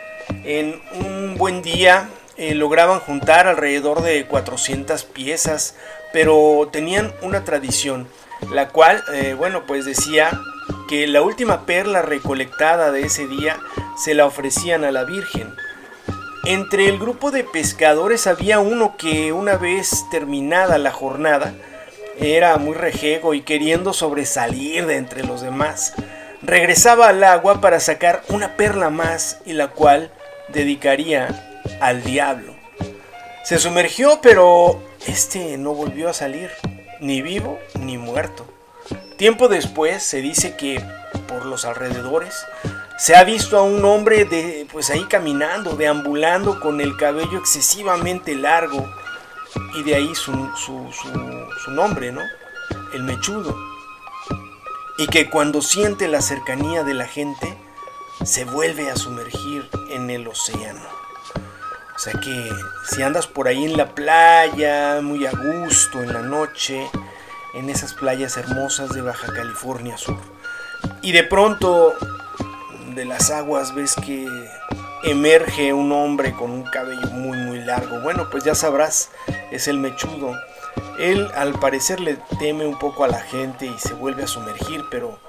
En 0.44 0.82
un 0.94 1.36
buen 1.38 1.62
día 1.62 2.10
eh, 2.38 2.56
lograban 2.56 3.00
juntar 3.00 3.48
alrededor 3.48 4.02
de 4.02 4.26
400 4.26 5.04
piezas, 5.06 5.76
pero 6.12 6.70
tenían 6.72 7.14
una 7.22 7.44
tradición, 7.44 8.08
la 8.52 8.70
cual, 8.70 9.04
eh, 9.14 9.36
bueno, 9.38 9.64
pues 9.68 9.86
decía 9.86 10.32
que 10.90 11.08
la 11.08 11.22
última 11.22 11.66
perla 11.66 12.02
recolectada 12.02 12.92
de 12.92 13.02
ese 13.04 13.28
día 13.28 13.60
se 13.98 14.14
la 14.14 14.26
ofrecían 14.26 14.84
a 14.84 14.92
la 14.92 15.04
Virgen. 15.04 15.54
Entre 16.46 16.88
el 16.88 16.98
grupo 16.98 17.30
de 17.32 17.44
pescadores 17.44 18.26
había 18.26 18.60
uno 18.60 18.98
que 18.98 19.32
una 19.32 19.58
vez 19.58 20.06
terminada 20.10 20.78
la 20.78 20.92
jornada, 20.92 21.54
era 22.20 22.58
muy 22.58 22.76
rejego 22.76 23.34
y 23.34 23.42
queriendo 23.42 23.94
sobresalir 23.94 24.86
de 24.86 24.98
entre 24.98 25.24
los 25.24 25.42
demás, 25.42 25.94
regresaba 26.42 27.10
al 27.10 27.24
agua 27.24 27.62
para 27.62 27.80
sacar 27.80 28.24
una 28.30 28.56
perla 28.58 28.90
más 28.90 29.40
y 29.46 29.54
la 29.54 29.68
cual 29.70 30.12
dedicaría 30.52 31.62
al 31.80 32.04
diablo. 32.04 32.54
Se 33.44 33.58
sumergió, 33.58 34.20
pero 34.22 34.82
este 35.08 35.58
no 35.58 35.74
volvió 35.74 36.10
a 36.10 36.14
salir, 36.14 36.52
ni 37.00 37.22
vivo 37.22 37.60
ni 37.80 37.98
muerto. 37.98 38.46
Tiempo 39.18 39.48
después 39.48 40.04
se 40.04 40.22
dice 40.22 40.56
que 40.56 40.84
por 41.28 41.46
los 41.46 41.66
alrededores 41.66 42.36
se 42.98 43.16
ha 43.16 43.24
visto 43.24 43.58
a 43.58 43.64
un 43.64 43.84
hombre 43.84 44.26
de 44.26 44.68
pues 44.72 44.92
ahí 44.92 45.06
caminando, 45.06 45.76
deambulando 45.76 46.60
con 46.60 46.82
el 46.82 46.96
cabello 46.98 47.40
excesivamente 47.40 48.36
largo 48.36 48.88
y 49.76 49.84
de 49.84 49.96
ahí 49.96 50.14
su, 50.14 50.32
su, 50.56 51.72
nombre, 51.72 52.12
¿no? 52.12 52.22
El 52.94 53.04
mechudo. 53.04 53.58
Y 54.98 55.08
que 55.08 55.30
cuando 55.30 55.62
siente 55.62 56.08
la 56.08 56.22
cercanía 56.22 56.84
de 56.84 56.94
la 56.94 57.08
gente, 57.08 57.58
se 58.24 58.46
vuelve 58.46 58.90
a 58.90 58.96
sumergir 58.96 59.68
en 59.90 60.10
el 60.10 60.28
océano. 60.28 60.82
O 61.96 62.00
sea 62.00 62.14
que 62.14 62.50
si 62.90 63.02
andas 63.02 63.28
por 63.28 63.48
ahí 63.48 63.66
en 63.66 63.78
la 63.78 63.94
playa, 63.94 65.02
muy 65.02 65.26
a 65.26 65.32
gusto 65.32 66.02
en 66.02 66.14
la 66.14 66.22
noche, 66.22 66.90
en 67.54 67.70
esas 67.70 67.94
playas 67.94 68.38
hermosas 68.38 68.90
de 68.90 69.02
Baja 69.02 69.32
California 69.34 69.98
Sur, 69.98 70.18
y 71.02 71.12
de 71.12 71.24
pronto 71.24 71.94
de 72.96 73.06
las 73.06 73.30
aguas 73.30 73.76
ves 73.76 73.96
que 73.96 74.28
emerge 75.04 75.74
un 75.74 75.92
hombre 75.92 76.34
con 76.34 76.52
un 76.52 76.64
cabello 76.64 77.08
muy 77.12 77.38
muy 77.38 77.60
largo, 77.60 78.02
bueno 78.02 78.30
pues 78.30 78.44
ya 78.44 78.56
sabrás, 78.56 79.10
es 79.52 79.68
el 79.68 79.78
mechudo. 79.78 80.36
Él 81.00 81.30
al 81.36 81.54
parecer 81.60 82.00
le 82.00 82.18
teme 82.40 82.66
un 82.66 82.78
poco 82.78 83.04
a 83.04 83.08
la 83.08 83.22
gente 83.22 83.66
y 83.66 83.78
se 83.80 83.94
vuelve 83.94 84.24
a 84.24 84.28
sumergir, 84.28 84.86
pero 84.92 85.20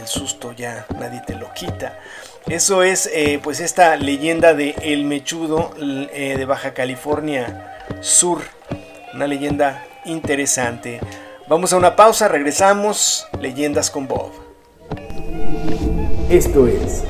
el 0.00 0.06
susto 0.06 0.52
ya 0.52 0.86
nadie 0.98 1.22
te 1.26 1.34
lo 1.34 1.52
quita. 1.52 1.98
Eso 2.46 2.82
es 2.82 3.08
eh, 3.12 3.38
pues 3.42 3.60
esta 3.60 3.96
leyenda 3.96 4.54
de 4.54 4.74
El 4.82 5.04
Mechudo 5.04 5.74
eh, 5.78 6.34
de 6.36 6.44
Baja 6.44 6.74
California 6.74 7.86
Sur. 8.00 8.42
Una 9.14 9.26
leyenda 9.26 9.84
interesante. 10.04 11.00
Vamos 11.48 11.72
a 11.72 11.76
una 11.76 11.96
pausa, 11.96 12.28
regresamos. 12.28 13.26
Leyendas 13.40 13.90
con 13.90 14.08
Bob. 14.08 14.30
Esto 16.30 16.66
es 16.66 17.02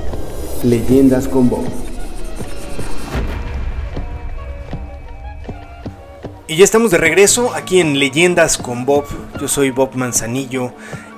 Leyendas 0.65 1.29
con 1.29 1.49
Bob. 1.49 1.90
Y 6.51 6.57
ya 6.57 6.65
estamos 6.65 6.91
de 6.91 6.99
regreso 6.99 7.55
aquí 7.55 7.79
en 7.79 8.01
Leyendas 8.01 8.59
con 8.59 8.85
Bob. 8.85 9.05
Yo 9.41 9.47
soy 9.47 9.71
Bob 9.71 9.95
Manzanillo. 9.95 10.73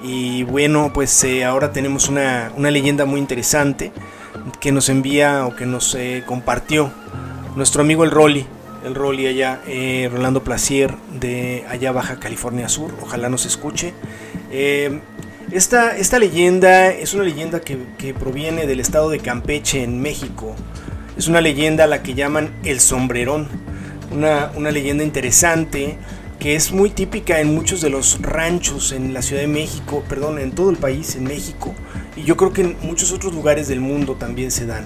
Y 0.04 0.42
bueno, 0.42 0.90
pues 0.92 1.24
eh, 1.24 1.42
ahora 1.42 1.72
tenemos 1.72 2.10
una, 2.10 2.52
leyenda 2.58 3.06
muy 3.06 3.18
interesante 3.18 3.92
que 4.60 4.72
nos 4.72 4.90
envía 4.90 5.46
o 5.46 5.56
que 5.56 5.64
nos 5.64 5.94
eh, 5.94 6.22
compartió 6.26 6.92
nuestro 7.56 7.80
amigo 7.80 8.04
el 8.04 8.10
Rolly. 8.10 8.44
El 8.84 8.94
Rolly 8.94 9.26
allá, 9.26 9.62
eh, 9.66 10.10
Rolando 10.12 10.44
Placier 10.44 10.94
de 11.18 11.64
allá 11.66 11.92
Baja 11.92 12.20
California 12.20 12.68
Sur. 12.68 12.92
Ojalá 13.00 13.30
nos 13.30 13.46
escuche. 13.46 13.94
Esta, 15.50 15.96
esta, 15.96 16.18
leyenda 16.18 16.88
es 16.88 17.14
una 17.14 17.24
leyenda 17.24 17.62
que, 17.62 17.78
que 17.96 18.12
proviene 18.12 18.66
del 18.66 18.80
estado 18.80 19.08
de 19.08 19.18
Campeche 19.18 19.82
en 19.82 19.98
México. 19.98 20.54
Es 21.16 21.26
una 21.26 21.40
leyenda 21.40 21.84
a 21.84 21.86
la 21.86 22.02
que 22.02 22.12
llaman 22.12 22.50
el 22.64 22.80
sombrerón. 22.80 23.71
Una, 24.12 24.52
una 24.57 24.71
leyenda 24.71 25.04
interesante 25.04 25.97
que 26.42 26.57
es 26.57 26.73
muy 26.73 26.90
típica 26.90 27.40
en 27.40 27.54
muchos 27.54 27.81
de 27.81 27.88
los 27.88 28.21
ranchos 28.21 28.90
en 28.90 29.14
la 29.14 29.23
Ciudad 29.23 29.42
de 29.42 29.47
México, 29.47 30.02
perdón, 30.09 30.40
en 30.40 30.50
todo 30.50 30.71
el 30.71 30.76
país, 30.76 31.14
en 31.14 31.23
México, 31.23 31.73
y 32.16 32.25
yo 32.25 32.37
creo 32.37 32.52
que 32.52 32.62
en 32.62 32.76
muchos 32.83 33.12
otros 33.12 33.33
lugares 33.33 33.69
del 33.69 33.81
mundo 33.81 34.16
también 34.16 34.50
se 34.50 34.66
dan. 34.66 34.85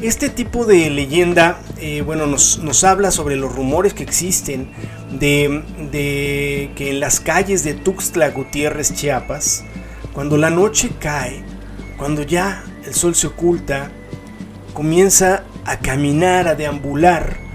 Este 0.00 0.30
tipo 0.30 0.64
de 0.64 0.88
leyenda, 0.88 1.60
eh, 1.78 2.00
bueno, 2.00 2.26
nos, 2.26 2.60
nos, 2.60 2.82
habla 2.82 3.10
sobre 3.10 3.36
los 3.36 3.54
rumores 3.54 3.92
que 3.92 4.04
existen 4.04 4.70
de, 5.10 5.62
de 5.92 6.70
que 6.76 6.88
en 6.88 7.00
las 7.00 7.20
calles 7.20 7.62
de 7.62 7.74
Tuxtla 7.74 8.30
Gutiérrez, 8.30 8.94
Chiapas, 8.94 9.64
cuando 10.14 10.38
la 10.38 10.48
noche 10.48 10.92
cae, 10.98 11.44
cuando 11.98 12.22
ya 12.22 12.64
el 12.86 12.94
sol 12.94 13.14
se 13.14 13.26
oculta, 13.26 13.90
comienza 14.72 15.44
a 15.66 15.78
caminar, 15.78 16.48
a 16.48 16.54
deambular 16.54 17.45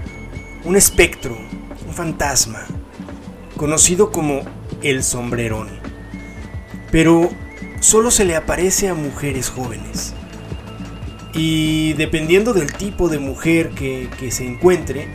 un 0.64 0.76
espectro, 0.76 1.36
un 1.86 1.94
fantasma, 1.94 2.64
conocido 3.56 4.10
como 4.12 4.42
el 4.82 5.02
sombrerón. 5.02 5.68
Pero 6.90 7.30
solo 7.80 8.10
se 8.10 8.24
le 8.24 8.36
aparece 8.36 8.88
a 8.88 8.94
mujeres 8.94 9.50
jóvenes. 9.50 10.14
Y 11.34 11.94
dependiendo 11.94 12.52
del 12.52 12.72
tipo 12.72 13.08
de 13.08 13.18
mujer 13.18 13.70
que, 13.70 14.08
se 14.30 14.44
encuentre, 14.46 15.08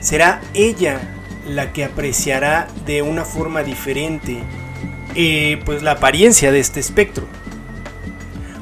será 0.00 0.40
ella 0.54 1.00
la 1.46 1.72
que 1.72 1.84
apreciará 1.84 2.68
de 2.86 3.02
una 3.02 3.24
forma 3.24 3.62
diferente 3.62 4.38
eh, 5.16 5.60
pues 5.64 5.82
la 5.82 5.92
apariencia 5.92 6.52
de 6.52 6.60
este 6.60 6.78
espectro. 6.78 7.26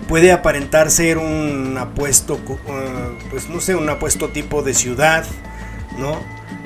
Puede 0.06 0.32
aparentar 0.32 0.90
ser 0.90 1.18
un 1.18 1.76
apuesto, 1.76 2.34
uh, 2.34 3.30
pues 3.30 3.50
no 3.50 3.60
sé, 3.60 3.74
un 3.74 3.90
apuesto 3.90 4.28
tipo 4.28 4.62
de 4.62 4.72
ciudad, 4.72 5.26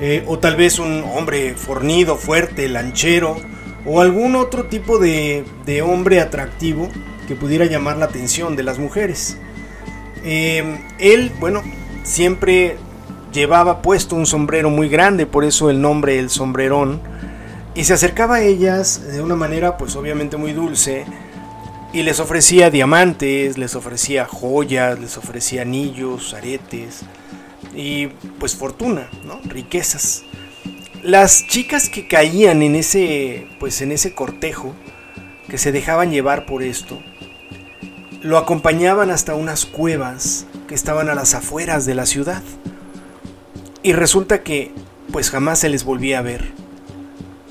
Eh, 0.01 0.25
o 0.27 0.39
tal 0.39 0.57
vez 0.57 0.79
un 0.79 1.05
hombre 1.17 1.55
fornido, 1.55 2.17
fuerte, 2.17 2.69
lanchero, 2.69 3.37
o 3.85 4.01
algún 4.01 4.37
otro 4.37 4.65
tipo 4.65 4.99
de, 4.99 5.45
hombre 5.85 6.21
atractivo 6.21 6.89
que 7.27 7.35
pudiera 7.35 7.67
llamar 7.67 7.97
la 7.97 8.07
atención 8.07 8.57
de 8.57 8.63
las 8.63 8.79
mujeres. 8.79 9.37
Eh, 10.25 10.79
él, 10.99 11.33
bueno, 11.41 11.63
siempre 12.03 12.77
llevaba 13.33 13.83
puesto 13.83 14.17
un 14.17 14.27
sombrero 14.27 14.71
muy 14.71 14.89
grande, 14.89 15.27
por 15.27 15.45
eso 15.45 15.71
el 15.71 15.81
nombre 15.81 16.19
el 16.19 16.31
sombrerón, 16.31 17.01
y 17.75 17.85
se 17.85 17.95
acercaba 17.95 18.37
a 18.37 18.43
ellas 18.43 19.13
de 19.13 19.23
una 19.23 19.35
manera 19.35 19.79
pues 19.79 19.97
obviamente 19.97 20.37
muy 20.37 20.53
dulce, 20.53 21.05
y 21.93 22.03
les 22.03 22.21
ofrecía 22.21 22.71
diamantes, 22.71 23.59
les 23.59 23.75
ofrecía 23.75 24.25
joyas, 24.25 24.99
les 24.99 25.17
ofrecía 25.19 25.63
anillos, 25.63 26.35
aretes, 26.35 27.03
y 27.75 28.09
pues 28.39 28.57
fortuna, 28.57 29.09
¿no? 29.25 29.41
riquezas. 29.45 30.25
Las 31.03 31.47
chicas 31.47 31.89
que 31.89 32.07
caían 32.07 32.63
en 32.63 32.77
ese, 32.77 33.49
pues 33.59 33.81
en 33.83 33.93
ese 33.93 34.15
cortejo, 34.15 34.75
que 35.49 35.59
se 35.59 35.73
dejaban 35.73 36.11
llevar 36.11 36.47
por 36.47 36.63
esto, 36.63 37.01
lo 38.23 38.39
acompañaban 38.39 39.11
hasta 39.11 39.35
unas 39.35 39.67
cuevas 39.67 40.47
que 40.69 40.75
estaban 40.75 41.09
a 41.09 41.15
las 41.15 41.35
afueras 41.35 41.87
de 41.87 41.95
la 41.95 42.07
ciudad. 42.07 42.43
Y 43.83 43.93
resulta 43.93 44.43
que 44.43 44.71
pues 45.11 45.31
jamás 45.31 45.59
se 45.59 45.69
les 45.69 45.85
volvía 45.85 46.21
a 46.21 46.23
ver. 46.23 46.53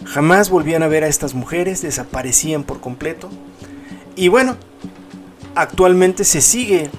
Jamás 0.05 0.49
volvían 0.49 0.81
a 0.83 0.87
ver 0.87 1.03
a 1.03 1.07
estas 1.07 1.33
mujeres, 1.33 1.81
desaparecían 1.81 2.63
por 2.63 2.79
completo. 2.79 3.29
Y 4.15 4.29
bueno, 4.29 4.55
actualmente 5.55 6.23
se 6.23 6.41
sigue, 6.41 6.89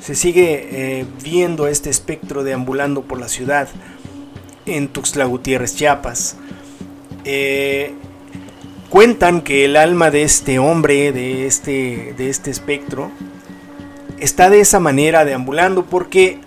se 0.00 0.14
sigue 0.14 0.68
eh, 0.72 1.06
viendo 1.22 1.66
este 1.66 1.90
espectro 1.90 2.42
deambulando 2.42 3.02
por 3.02 3.20
la 3.20 3.28
ciudad 3.28 3.68
en 4.66 4.88
Tuxtla 4.88 5.26
Gutiérrez, 5.26 5.76
Chiapas. 5.76 6.36
Eh, 7.24 7.92
cuentan 8.88 9.42
que 9.42 9.66
el 9.66 9.76
alma 9.76 10.10
de 10.10 10.22
este 10.22 10.58
hombre, 10.58 11.12
de 11.12 11.46
este, 11.46 12.14
de 12.16 12.30
este 12.30 12.50
espectro, 12.50 13.10
está 14.18 14.48
de 14.48 14.60
esa 14.60 14.80
manera 14.80 15.24
deambulando 15.24 15.84
porque 15.84 16.38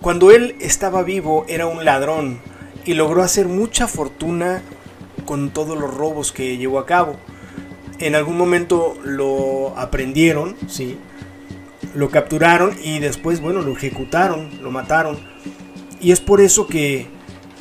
cuando 0.00 0.30
él 0.30 0.56
estaba 0.60 1.02
vivo 1.02 1.44
era 1.48 1.66
un 1.66 1.84
ladrón 1.84 2.40
y 2.84 2.94
logró 2.94 3.22
hacer 3.22 3.48
mucha 3.48 3.86
fortuna 3.86 4.62
con 5.26 5.50
todos 5.50 5.78
los 5.78 5.92
robos 5.92 6.32
que 6.32 6.56
llevó 6.56 6.78
a 6.78 6.86
cabo. 6.86 7.16
En 7.98 8.14
algún 8.14 8.38
momento 8.38 8.96
lo 9.02 9.76
aprendieron, 9.76 10.56
sí, 10.68 10.96
lo 11.94 12.10
capturaron 12.10 12.76
y 12.82 12.98
después, 12.98 13.40
bueno, 13.40 13.62
lo 13.62 13.72
ejecutaron, 13.72 14.48
lo 14.62 14.70
mataron. 14.70 15.18
Y 16.00 16.12
es 16.12 16.20
por 16.20 16.40
eso 16.40 16.66
que, 16.66 17.06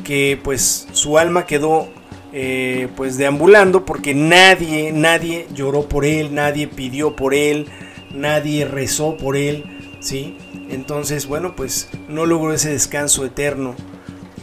que 0.04 0.40
pues 0.44 0.88
su 0.92 1.18
alma 1.18 1.46
quedó 1.46 1.90
eh, 2.34 2.90
pues 2.96 3.18
deambulando 3.18 3.86
porque 3.86 4.14
nadie, 4.14 4.92
nadie 4.92 5.48
lloró 5.54 5.88
por 5.88 6.06
él, 6.06 6.36
nadie 6.36 6.68
pidió 6.68 7.16
por 7.16 7.34
él, 7.34 7.68
nadie 8.14 8.66
rezó 8.66 9.18
por 9.18 9.38
él, 9.38 9.64
¿sí? 10.02 10.38
Entonces, 10.70 11.26
bueno, 11.26 11.56
pues 11.56 11.90
no 12.10 12.26
logró 12.26 12.54
ese 12.54 12.70
descanso 12.70 13.26
eterno 13.26 13.76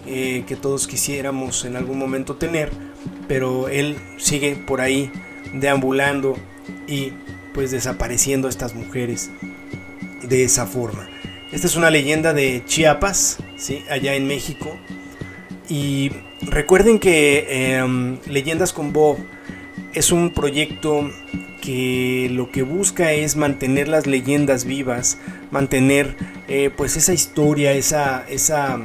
eh, 0.07 0.45
que 0.47 0.57
todos 0.57 0.87
quisiéramos 0.87 1.65
en 1.65 1.77
algún 1.77 1.99
momento 1.99 2.37
tener, 2.37 2.71
pero 3.29 3.69
él 3.69 3.97
sigue 4.17 4.57
por 4.57 4.81
ahí 4.81 5.13
deambulando 5.53 6.37
y 6.89 7.13
pues 7.53 7.71
desapareciendo 7.71 8.49
a 8.49 8.51
estas 8.51 8.75
mujeres 8.75 9.31
de 10.29 10.45
esa 10.45 10.67
forma. 10.67 11.09
Esta 11.53 11.67
es 11.67 11.77
una 11.77 11.91
leyenda 11.91 12.33
de 12.33 12.63
Chiapas, 12.67 13.39
¿sí? 13.57 13.85
allá 13.89 14.15
en 14.15 14.27
México. 14.27 14.77
Y 15.69 16.11
recuerden 16.43 16.99
que 16.99 17.77
em, 17.77 18.19
Leyendas 18.27 18.73
con 18.73 18.93
Bob 18.93 19.19
es 19.93 20.13
un 20.13 20.31
proyecto 20.31 21.11
que 21.63 22.29
lo 22.31 22.51
que 22.51 22.63
busca 22.63 23.13
es 23.13 23.37
mantener 23.37 23.89
las 23.89 24.07
leyendas 24.07 24.67
vivas, 24.67 25.19
mantener 25.51 26.15
eh, 26.47 26.71
pues 26.77 26.97
esa 26.97 27.15
historia, 27.15 27.73
esa, 27.73 28.27
esa, 28.29 28.81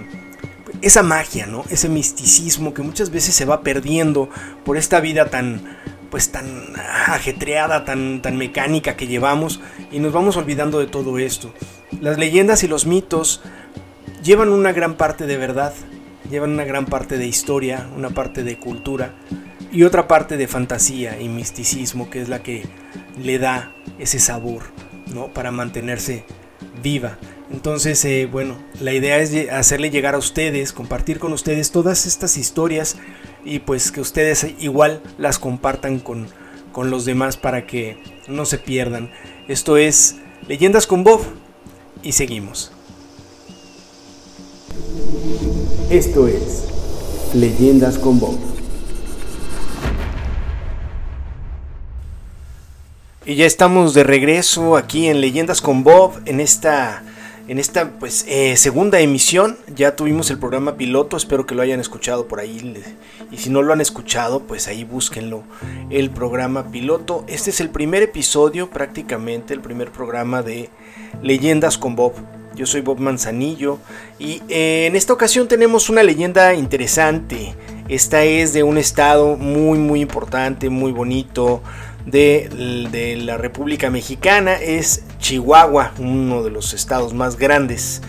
esa 0.82 1.04
magia, 1.04 1.46
¿no? 1.46 1.66
Ese 1.70 1.90
misticismo 1.90 2.74
que 2.74 2.82
muchas 2.82 3.10
veces 3.10 3.36
se 3.36 3.44
va 3.44 3.64
perdiendo 3.64 4.30
por 4.64 4.78
esta 4.78 5.02
vida 5.02 5.26
tan 5.30 5.78
pues 6.10 6.32
tan 6.32 6.74
ajetreada, 7.08 7.86
tan, 7.86 8.22
tan 8.22 8.38
mecánica 8.38 8.96
que 8.96 9.08
llevamos 9.08 9.60
y 9.92 10.00
nos 10.00 10.14
vamos 10.14 10.38
olvidando 10.38 10.80
de 10.80 10.88
todo 10.88 11.20
esto. 11.20 11.54
Las 12.02 12.18
leyendas 12.18 12.64
y 12.64 12.68
los 12.68 12.86
mitos 12.86 13.42
llevan 14.24 14.50
una 14.50 14.72
gran 14.72 14.96
parte 14.96 15.26
de 15.26 15.38
verdad, 15.38 15.74
llevan 16.30 16.52
una 16.52 16.66
gran 16.66 16.86
parte 16.86 17.18
de 17.18 17.28
historia, 17.28 17.88
una 17.96 18.10
parte 18.10 18.44
de 18.44 18.58
cultura 18.58 19.14
y 19.72 19.84
otra 19.84 20.08
parte 20.08 20.38
de 20.38 20.48
fantasía 20.48 21.20
y 21.22 21.30
misticismo 21.30 22.10
que 22.10 22.22
es 22.22 22.30
la 22.30 22.42
que 22.42 22.66
le 23.18 23.40
da 23.40 23.74
ese 24.00 24.20
sabor, 24.20 24.64
¿no? 25.14 25.28
Para 25.28 25.52
mantenerse 25.52 26.26
viva. 26.82 27.18
Entonces, 27.52 28.04
eh, 28.06 28.28
bueno, 28.32 28.58
la 28.80 28.94
idea 28.94 29.18
es 29.18 29.50
hacerle 29.52 29.90
llegar 29.90 30.16
a 30.16 30.20
ustedes, 30.20 30.72
compartir 30.72 31.20
con 31.20 31.34
ustedes 31.34 31.72
todas 31.72 32.06
estas 32.06 32.38
historias 32.38 32.98
y 33.44 33.60
pues 33.60 33.92
que 33.92 34.02
ustedes 34.02 34.46
igual 34.60 35.02
las 35.18 35.40
compartan 35.40 36.00
con, 36.00 36.28
con 36.72 36.90
los 36.90 37.06
demás 37.06 37.38
para 37.38 37.66
que 37.66 37.98
no 38.28 38.46
se 38.46 38.58
pierdan. 38.58 39.12
Esto 39.48 39.78
es 39.78 40.18
Leyendas 40.48 40.88
con 40.88 41.04
Bob 41.04 41.22
y 42.04 42.12
seguimos. 42.12 42.72
Esto 45.90 46.28
es 46.28 46.66
Leyendas 47.34 47.98
con 47.98 48.20
Bob. 48.20 48.38
Y 53.26 53.36
ya 53.36 53.46
estamos 53.46 53.94
de 53.94 54.04
regreso 54.04 54.76
aquí 54.76 55.08
en 55.08 55.22
Leyendas 55.22 55.62
con 55.62 55.84
Bob, 55.84 56.20
en 56.26 56.40
esta, 56.40 57.04
en 57.50 57.58
esta 57.58 57.94
pues, 58.00 58.26
eh, 58.28 58.56
segunda 58.58 59.00
emisión. 59.00 59.58
Ya 59.76 59.96
tuvimos 59.96 60.30
el 60.30 60.38
programa 60.38 60.78
piloto, 60.78 61.18
espero 61.18 61.48
que 61.48 61.56
lo 61.56 61.64
hayan 61.64 61.80
escuchado 61.80 62.28
por 62.28 62.40
ahí. 62.40 62.76
Y 63.32 63.38
si 63.38 63.50
no 63.50 63.64
lo 63.64 63.74
han 63.74 63.82
escuchado, 63.82 64.42
pues 64.42 64.68
ahí 64.68 64.84
búsquenlo, 64.84 65.44
el 65.90 66.12
programa 66.12 66.72
piloto. 66.72 67.26
Este 67.28 67.50
es 67.50 67.60
el 67.60 67.72
primer 67.72 68.04
episodio, 68.04 68.70
prácticamente 68.70 69.56
el 69.56 69.62
primer 69.62 69.92
programa 69.92 70.44
de 70.44 70.70
Leyendas 71.24 71.80
con 71.80 71.96
Bob. 71.96 72.14
Yo 72.56 72.66
soy 72.66 72.82
Bob 72.82 73.00
Manzanillo 73.00 73.80
y 74.18 74.42
eh, 74.50 74.88
en 74.88 74.96
esta 74.96 75.14
ocasión 75.14 75.48
tenemos 75.48 75.90
una 75.90 76.04
leyenda 76.04 76.54
interesante. 76.54 77.54
Esta 77.88 78.24
es 78.24 78.54
de 78.54 78.64
un 78.64 78.78
estado 78.78 79.38
muy 79.38 79.78
muy 79.78 80.02
importante, 80.02 80.70
muy 80.70 80.92
bonito, 80.92 81.62
de, 82.06 83.20
la 83.22 83.38
República 83.38 83.90
Mexicana 83.90 84.54
es 84.56 85.04
Chihuahua, 85.20 85.94
uno 86.00 86.44
de 86.44 86.50
los 86.50 86.74
estados 86.74 87.14
más 87.14 87.38
grandes 87.38 88.02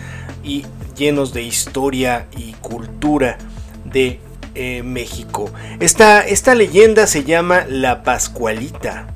y 0.43 0.65
llenos 0.97 1.33
de 1.33 1.43
historia 1.43 2.27
y 2.35 2.53
cultura 2.53 3.37
de 3.85 4.19
eh, 4.55 4.83
México. 4.83 5.51
Esta, 5.79 6.21
esta 6.21 6.55
leyenda 6.55 7.07
se 7.07 7.23
llama 7.23 7.65
La 7.67 8.03
Pascualita. 8.03 9.07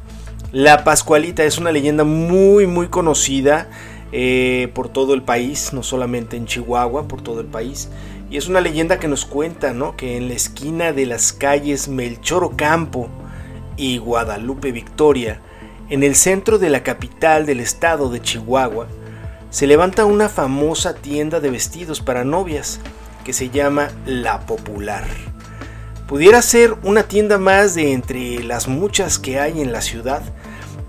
La 0.51 0.83
Pascualita 0.83 1.43
es 1.43 1.57
una 1.57 1.71
leyenda 1.71 2.03
muy 2.03 2.67
muy 2.67 2.87
conocida 2.87 3.67
eh, 4.11 4.69
por 4.73 4.89
todo 4.89 5.13
el 5.13 5.23
país, 5.23 5.73
no 5.73 5.83
solamente 5.83 6.37
en 6.37 6.45
Chihuahua, 6.45 7.07
por 7.07 7.21
todo 7.21 7.41
el 7.41 7.47
país. 7.47 7.89
Y 8.29 8.37
es 8.37 8.47
una 8.47 8.61
leyenda 8.61 8.99
que 8.99 9.07
nos 9.07 9.25
cuenta 9.25 9.73
¿no? 9.73 9.95
que 9.95 10.17
en 10.17 10.27
la 10.27 10.33
esquina 10.33 10.93
de 10.93 11.05
las 11.05 11.33
calles 11.33 11.87
Melchor 11.87 12.43
Ocampo, 12.43 13.09
y 13.77 13.97
Guadalupe 13.97 14.71
Victoria, 14.71 15.41
en 15.89 16.03
el 16.03 16.15
centro 16.15 16.57
de 16.57 16.69
la 16.69 16.83
capital 16.83 17.45
del 17.45 17.59
estado 17.59 18.09
de 18.09 18.21
Chihuahua, 18.21 18.87
se 19.49 19.67
levanta 19.67 20.05
una 20.05 20.29
famosa 20.29 20.95
tienda 20.95 21.39
de 21.39 21.49
vestidos 21.49 22.01
para 22.01 22.23
novias 22.23 22.79
que 23.23 23.33
se 23.33 23.49
llama 23.49 23.89
La 24.05 24.45
Popular. 24.45 25.05
Pudiera 26.07 26.41
ser 26.41 26.75
una 26.83 27.03
tienda 27.03 27.37
más 27.37 27.73
de 27.75 27.93
entre 27.93 28.43
las 28.43 28.67
muchas 28.67 29.17
que 29.17 29.39
hay 29.39 29.61
en 29.61 29.71
la 29.71 29.81
ciudad, 29.81 30.21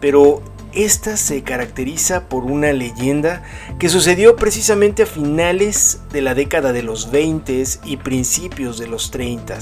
pero 0.00 0.42
esta 0.76 1.16
se 1.16 1.42
caracteriza 1.42 2.28
por 2.28 2.44
una 2.44 2.72
leyenda 2.72 3.42
que 3.78 3.88
sucedió 3.88 4.36
precisamente 4.36 5.04
a 5.04 5.06
finales 5.06 6.02
de 6.12 6.20
la 6.20 6.34
década 6.34 6.72
de 6.72 6.82
los 6.82 7.10
20 7.10 7.64
y 7.84 7.96
principios 7.96 8.78
de 8.78 8.86
los 8.86 9.10
30. 9.10 9.58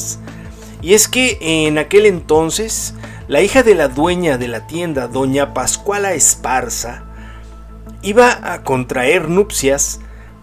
Y 0.82 0.94
es 0.94 1.08
que 1.08 1.38
en 1.40 1.78
aquel 1.78 2.06
entonces 2.06 2.94
la 3.28 3.40
hija 3.40 3.62
de 3.62 3.74
la 3.74 3.88
dueña 3.88 4.36
de 4.38 4.48
la 4.48 4.66
tienda, 4.66 5.06
doña 5.06 5.54
Pascuala 5.54 6.12
Esparza, 6.14 7.04
iba 8.02 8.52
a 8.52 8.62
contraer 8.64 9.28
nupcias, 9.28 10.00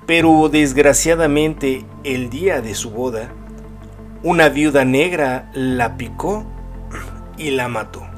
pero 0.07 0.49
desgraciadamente 0.49 1.86
el 2.03 2.29
día 2.29 2.62
de 2.62 2.75
su 2.75 2.91
boda, 2.91 3.31
una 4.23 4.49
viuda 4.49 4.86
negra 4.86 5.51
la 5.53 5.97
picó 5.97 6.45
y 7.38 7.51
la 7.51 7.67
mató. 7.67 8.11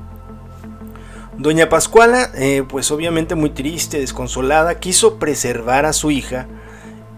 Doña 1.38 1.67
Pascuala, 1.67 2.30
eh, 2.36 2.63
pues 2.67 2.91
obviamente 2.91 3.34
muy 3.34 3.50
triste, 3.50 4.00
desconsolada, 4.00 4.80
quiso 4.80 5.17
preservar 5.17 5.86
a 5.86 5.93
su 5.93 6.12
hija 6.12 6.48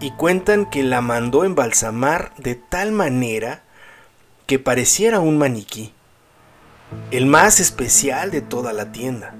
y 0.00 0.12
cuentan 0.12 0.70
que 0.70 0.82
la 0.82 1.02
mandó 1.02 1.44
embalsamar 1.44 2.32
de 2.38 2.54
tal 2.54 2.92
manera 2.92 3.62
que 4.46 4.58
pareciera 4.58 5.20
un 5.20 5.36
maniquí, 5.36 5.92
el 7.10 7.26
más 7.26 7.60
especial 7.60 8.30
de 8.30 8.40
toda 8.40 8.72
la 8.72 8.90
tienda. 8.90 9.34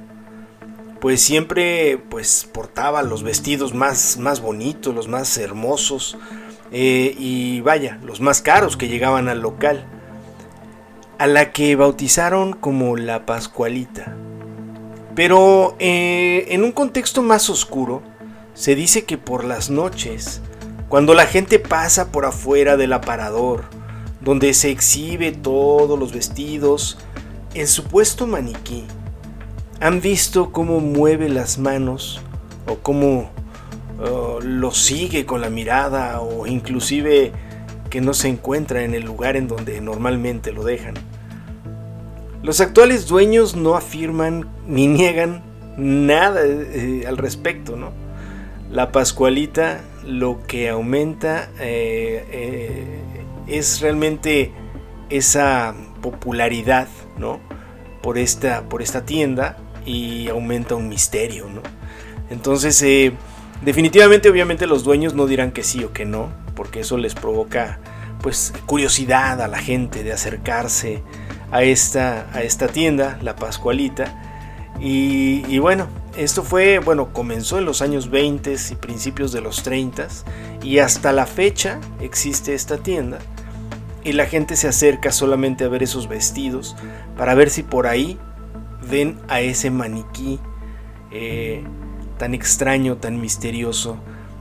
Pues 1.01 1.23
siempre 1.23 1.99
pues 2.11 2.49
portaba 2.53 3.03
los 3.03 3.23
vestidos 3.23 3.73
más, 3.73 4.19
más 4.19 4.41
bonitos, 4.41 4.95
los 4.95 5.09
más 5.09 5.39
hermosos 5.39 6.19
eh, 6.71 7.15
y 7.19 7.62
vaya, 7.62 7.99
los 8.05 8.21
más 8.21 8.43
caros 8.43 8.77
que 8.77 8.89
llegaban 8.89 9.29
al 9.29 9.41
local, 9.41 9.87
a 11.19 11.27
la 11.27 11.53
que 11.53 11.77
bautizaron 11.77 12.53
como 12.53 12.97
la 12.97 13.25
Pascualita. 13.25 14.15
Pero 15.16 15.76
eh, 15.79 16.44
en 16.50 16.62
un 16.62 16.72
contexto 16.72 17.22
más 17.22 17.48
oscuro, 17.48 18.02
se 18.52 18.74
dice 18.74 19.07
que 19.07 19.16
por 19.16 19.44
las 19.44 19.70
noches, 19.70 20.42
cuando 20.90 21.14
la 21.14 21.24
gente 21.26 21.59
pasa 21.59 22.12
por 22.12 22.26
afuera 22.26 22.76
del 22.76 22.92
aparador, 22.92 23.64
donde 24.20 24.52
se 24.52 24.70
exhibe 24.70 25.33
todos 25.33 25.98
los 25.98 26.12
vestidos, 26.12 26.98
el 27.55 27.66
supuesto 27.66 28.26
maniquí, 28.26 28.85
han 29.81 30.02
visto 30.02 30.52
cómo 30.52 30.81
mueve 30.81 31.31
las 31.31 31.57
manos 31.57 32.20
o 32.66 32.76
cómo 32.76 33.31
uh, 33.98 34.40
lo 34.42 34.70
sigue 34.72 35.24
con 35.24 35.40
la 35.40 35.48
mirada 35.48 36.20
o 36.20 36.46
inclusive 36.46 37.33
que 37.88 38.02
no 38.02 38.12
se 38.12 38.29
encuentra 38.29 38.85
en 38.85 38.94
el 38.94 39.05
lugar 39.05 39.37
en 39.37 39.48
donde 39.48 39.81
normalmente 39.81 40.52
lo 40.52 40.62
dejan. 40.62 40.94
Los 42.46 42.61
actuales 42.61 43.09
dueños 43.09 43.56
no 43.56 43.74
afirman 43.74 44.48
ni 44.68 44.87
niegan 44.87 45.42
nada 45.76 46.42
eh, 46.44 47.02
al 47.04 47.16
respecto, 47.16 47.74
¿no? 47.74 47.90
La 48.70 48.92
Pascualita 48.92 49.80
lo 50.06 50.46
que 50.46 50.68
aumenta 50.68 51.50
eh, 51.59 52.24
eh, 52.30 53.00
es 53.48 53.80
realmente 53.80 54.52
esa 55.11 55.74
popularidad, 56.00 56.87
¿no? 57.18 57.40
Por 58.00 58.16
esta, 58.16 58.68
por 58.68 58.80
esta 58.80 59.04
tienda 59.04 59.56
y 59.85 60.28
aumenta 60.28 60.76
un 60.76 60.88
misterio, 60.88 61.48
¿no? 61.52 61.62
Entonces, 62.30 62.80
eh, 62.82 63.12
definitivamente, 63.64 64.30
obviamente 64.30 64.68
los 64.68 64.85
dueños 64.85 65.14
no 65.14 65.26
dirán 65.26 65.50
que 65.50 65.64
sí 65.64 65.82
o 65.82 65.92
que 65.92 66.04
no, 66.04 66.30
porque 66.54 66.78
eso 66.78 66.96
les 66.96 67.16
provoca, 67.16 67.80
pues, 68.22 68.52
curiosidad 68.66 69.42
a 69.42 69.48
la 69.48 69.59
gente 69.59 70.04
de 70.04 70.12
acercarse 70.12 71.02
a 71.57 71.62
esta, 71.62 72.27
a 72.35 72.42
esta 72.42 72.69
tienda, 72.69 73.19
la 73.23 73.35
Pascualita. 73.35 74.23
Y, 74.79 75.59
bueno, 75.59 75.88
esto 76.19 76.42
fue, 76.42 76.81
bueno, 76.81 77.14
comenzó 77.14 77.57
en 77.57 77.64
los 77.64 77.81
años 77.81 78.11
20 78.11 78.55
y 78.71 78.75
principios 78.75 79.33
de 79.33 79.40
los 79.40 79.62
30 79.62 80.07
y 80.62 80.81
hasta 80.81 81.12
la 81.12 81.25
fecha 81.25 81.81
existe 81.99 82.53
esta 82.53 82.77
tienda 82.77 83.19
y 84.05 84.12
la 84.12 84.27
gente 84.27 84.55
se 84.55 84.69
acerca 84.69 85.12
solamente 85.12 85.64
a 85.64 85.69
ver 85.69 85.83
esos 85.83 86.09
vestidos 86.09 86.77
para 87.16 87.35
ver 87.35 87.49
si 87.49 87.62
por 87.62 87.87
ahí 87.87 88.19
ven 88.90 89.19
a 89.29 89.40
ese 89.40 89.71
maniquí 89.71 90.38
eh, 91.11 91.64
tan 92.19 92.35
extraño, 92.35 92.99
tan 92.99 93.19
misterioso. 93.19 93.97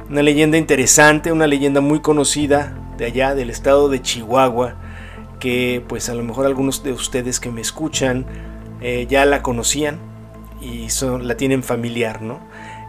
Una 0.10 0.21
leyenda 0.21 0.58
interesante, 0.58 1.32
una 1.32 1.47
leyenda 1.47 1.80
muy 1.80 2.01
conocida 2.01 2.78
de 2.97 3.06
allá 3.06 3.36
del 3.36 3.49
estado 3.49 3.88
de 3.88 4.01
Chihuahua, 4.01 4.75
que 5.39 5.84
pues 5.88 6.10
a 6.10 6.13
lo 6.13 6.24
mejor 6.24 6.45
algunos 6.45 6.84
de 6.84 6.91
ustedes 6.91 7.39
que 7.39 7.52
me 7.52 7.62
escuchan 7.62 8.26
eh, 8.82 9.08
ya 9.10 9.26
la 9.26 9.41
conocían 9.41 10.00
y 10.62 10.88
la 11.21 11.38
tienen 11.38 11.63
familiar, 11.63 12.21
¿no? 12.21 12.39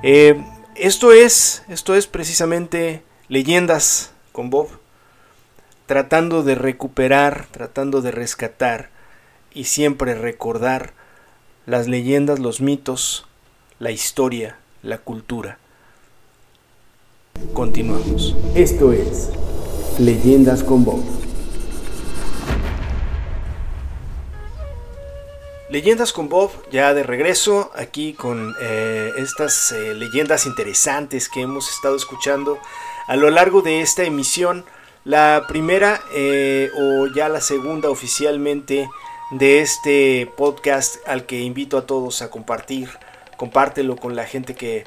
Eh, 0.02 0.42
esto 0.74 1.12
es, 1.12 1.64
esto 1.68 1.94
es 1.94 2.06
precisamente 2.06 3.02
leyendas 3.28 4.12
con 4.32 4.50
Bob 4.50 4.68
tratando 5.86 6.42
de 6.42 6.54
recuperar, 6.54 7.46
tratando 7.50 8.02
de 8.02 8.10
rescatar 8.10 8.90
y 9.54 9.64
siempre 9.64 10.14
recordar 10.14 10.92
las 11.64 11.88
leyendas, 11.88 12.38
los 12.40 12.60
mitos, 12.60 13.26
la 13.78 13.90
historia, 13.90 14.58
la 14.82 14.98
cultura. 14.98 15.58
Continuamos. 17.52 18.36
Esto 18.54 18.92
es 18.92 19.30
Leyendas 19.98 20.62
con 20.62 20.84
Bob. 20.84 21.25
Leyendas 25.68 26.12
con 26.12 26.28
Bob, 26.28 26.52
ya 26.70 26.94
de 26.94 27.02
regreso 27.02 27.72
aquí 27.74 28.12
con 28.12 28.54
eh, 28.60 29.12
estas 29.16 29.72
eh, 29.72 29.94
leyendas 29.94 30.46
interesantes 30.46 31.28
que 31.28 31.40
hemos 31.40 31.68
estado 31.68 31.96
escuchando 31.96 32.60
a 33.08 33.16
lo 33.16 33.30
largo 33.30 33.62
de 33.62 33.80
esta 33.80 34.04
emisión 34.04 34.64
la 35.02 35.44
primera 35.48 36.00
eh, 36.14 36.70
o 36.78 37.08
ya 37.08 37.28
la 37.28 37.40
segunda 37.40 37.90
oficialmente 37.90 38.88
de 39.32 39.60
este 39.60 40.30
podcast 40.36 40.96
al 41.04 41.26
que 41.26 41.40
invito 41.40 41.78
a 41.78 41.86
todos 41.86 42.22
a 42.22 42.30
compartir. 42.30 42.88
Compártelo 43.36 43.96
con 43.96 44.14
la 44.14 44.24
gente 44.24 44.54
que, 44.54 44.84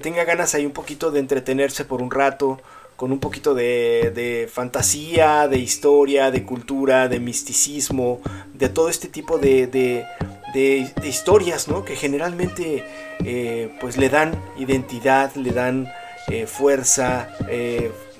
tenga 0.00 0.22
ganas 0.22 0.54
ahí 0.54 0.64
un 0.64 0.72
poquito 0.72 1.10
de 1.10 1.18
entretenerse 1.18 1.84
por 1.84 2.02
un 2.02 2.10
rato, 2.12 2.60
con 3.00 3.12
un 3.12 3.18
poquito 3.18 3.54
de, 3.54 4.46
fantasía, 4.52 5.48
de 5.48 5.56
historia, 5.56 6.30
de 6.30 6.44
cultura, 6.44 7.08
de 7.08 7.18
misticismo, 7.18 8.20
de 8.52 8.68
todo 8.68 8.90
este 8.90 9.08
tipo 9.08 9.38
de, 9.38 9.68
de, 9.68 10.92
historias, 11.02 11.66
¿no? 11.66 11.82
Que 11.82 11.96
generalmente 11.96 12.84
eh, 13.24 13.74
pues 13.80 13.96
le 13.96 14.10
dan 14.10 14.38
identidad, 14.58 15.34
le 15.34 15.52
dan 15.52 15.88
eh, 16.28 16.46
fuerza, 16.46 17.30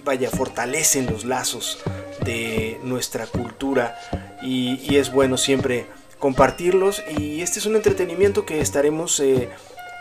vaya, 0.03 0.31
fortalecen 0.31 1.05
los 1.13 1.27
lazos 1.27 1.79
de 2.25 2.81
nuestra 2.83 3.27
cultura 3.27 3.99
y, 4.43 4.97
es 4.97 5.13
bueno 5.13 5.37
siempre 5.37 5.85
compartirlos 6.19 7.03
y 7.19 7.43
este 7.43 7.59
es 7.59 7.67
un 7.67 7.77
entretenimiento 7.77 8.47
que 8.47 8.61
estaremos 8.61 9.21
eh, 9.21 9.51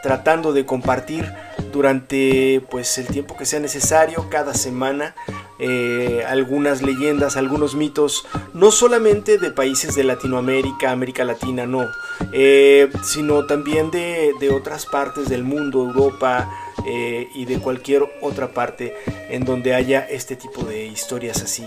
tratando 0.01 0.53
de 0.53 0.65
compartir 0.65 1.31
durante 1.71 2.61
pues 2.69 2.97
el 2.97 3.07
tiempo 3.07 3.35
que 3.37 3.45
sea 3.45 3.59
necesario 3.59 4.27
cada 4.29 4.53
semana 4.53 5.15
eh, 5.59 6.23
algunas 6.27 6.81
leyendas 6.81 7.37
algunos 7.37 7.75
mitos 7.75 8.25
no 8.53 8.71
solamente 8.71 9.37
de 9.37 9.51
países 9.51 9.95
de 9.95 10.03
Latinoamérica 10.03 10.91
América 10.91 11.23
Latina 11.23 11.65
no 11.65 11.87
eh, 12.31 12.89
sino 13.03 13.45
también 13.45 13.91
de, 13.91 14.33
de 14.39 14.49
otras 14.49 14.85
partes 14.85 15.29
del 15.29 15.43
mundo 15.43 15.79
Europa 15.79 16.49
eh, 16.87 17.27
y 17.35 17.45
de 17.45 17.59
cualquier 17.59 18.03
otra 18.21 18.47
parte 18.53 18.95
en 19.29 19.45
donde 19.45 19.75
haya 19.75 20.07
este 20.09 20.35
tipo 20.35 20.63
de 20.63 20.85
historias 20.85 21.43
así 21.43 21.65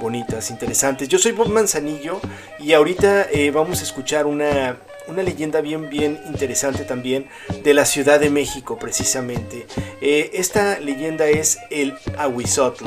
bonitas, 0.00 0.50
interesantes. 0.50 1.06
Yo 1.08 1.18
soy 1.18 1.32
Bob 1.32 1.48
Manzanillo 1.48 2.18
y 2.58 2.72
ahorita 2.72 3.26
vamos 3.52 3.80
a 3.80 3.82
escuchar 3.82 4.24
una, 4.26 4.78
una, 5.08 5.22
leyenda 5.22 5.60
bien, 5.60 5.90
bien 5.90 6.20
interesante 6.26 6.84
también 6.84 7.28
de 7.62 7.74
la 7.74 7.84
Ciudad 7.84 8.20
de 8.20 8.30
México 8.30 8.78
precisamente. 8.78 9.66
Eh, 10.00 10.30
esta 10.34 10.78
leyenda 10.80 11.26
es 11.26 11.58
el 11.70 11.94
Ahuizotl. 12.18 12.84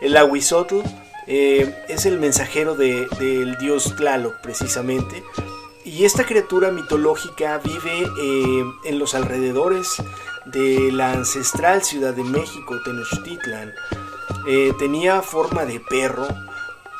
El 0.00 0.16
Ahuizotl 0.16 0.80
es 1.26 2.04
el 2.04 2.18
mensajero 2.18 2.76
de, 2.76 3.06
del 3.18 3.56
dios 3.58 3.94
Tlaloc 3.96 4.40
precisamente. 4.42 5.22
Y 5.84 6.04
esta 6.04 6.24
criatura 6.24 6.70
mitológica 6.70 7.58
vive 7.58 8.06
en 8.84 8.98
los 8.98 9.14
alrededores 9.14 9.96
de 10.46 10.92
la 10.92 11.12
ancestral 11.12 11.82
Ciudad 11.82 12.14
de 12.14 12.24
México, 12.24 12.80
Tenochtitlan. 12.84 13.72
Eh, 14.46 14.72
tenía 14.78 15.22
forma 15.22 15.64
de 15.64 15.80
perro, 15.80 16.26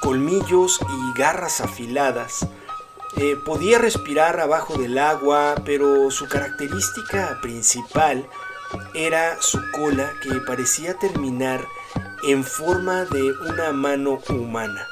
colmillos 0.00 0.80
y 0.80 1.18
garras 1.18 1.60
afiladas. 1.60 2.46
Eh, 3.16 3.36
podía 3.44 3.78
respirar 3.78 4.40
abajo 4.40 4.76
del 4.76 4.98
agua, 4.98 5.54
pero 5.64 6.10
su 6.10 6.28
característica 6.28 7.38
principal 7.40 8.26
era 8.94 9.40
su 9.40 9.60
cola 9.72 10.12
que 10.22 10.40
parecía 10.40 10.94
terminar 10.94 11.64
en 12.26 12.42
forma 12.42 13.04
de 13.04 13.32
una 13.50 13.72
mano 13.72 14.18
humana. 14.28 14.86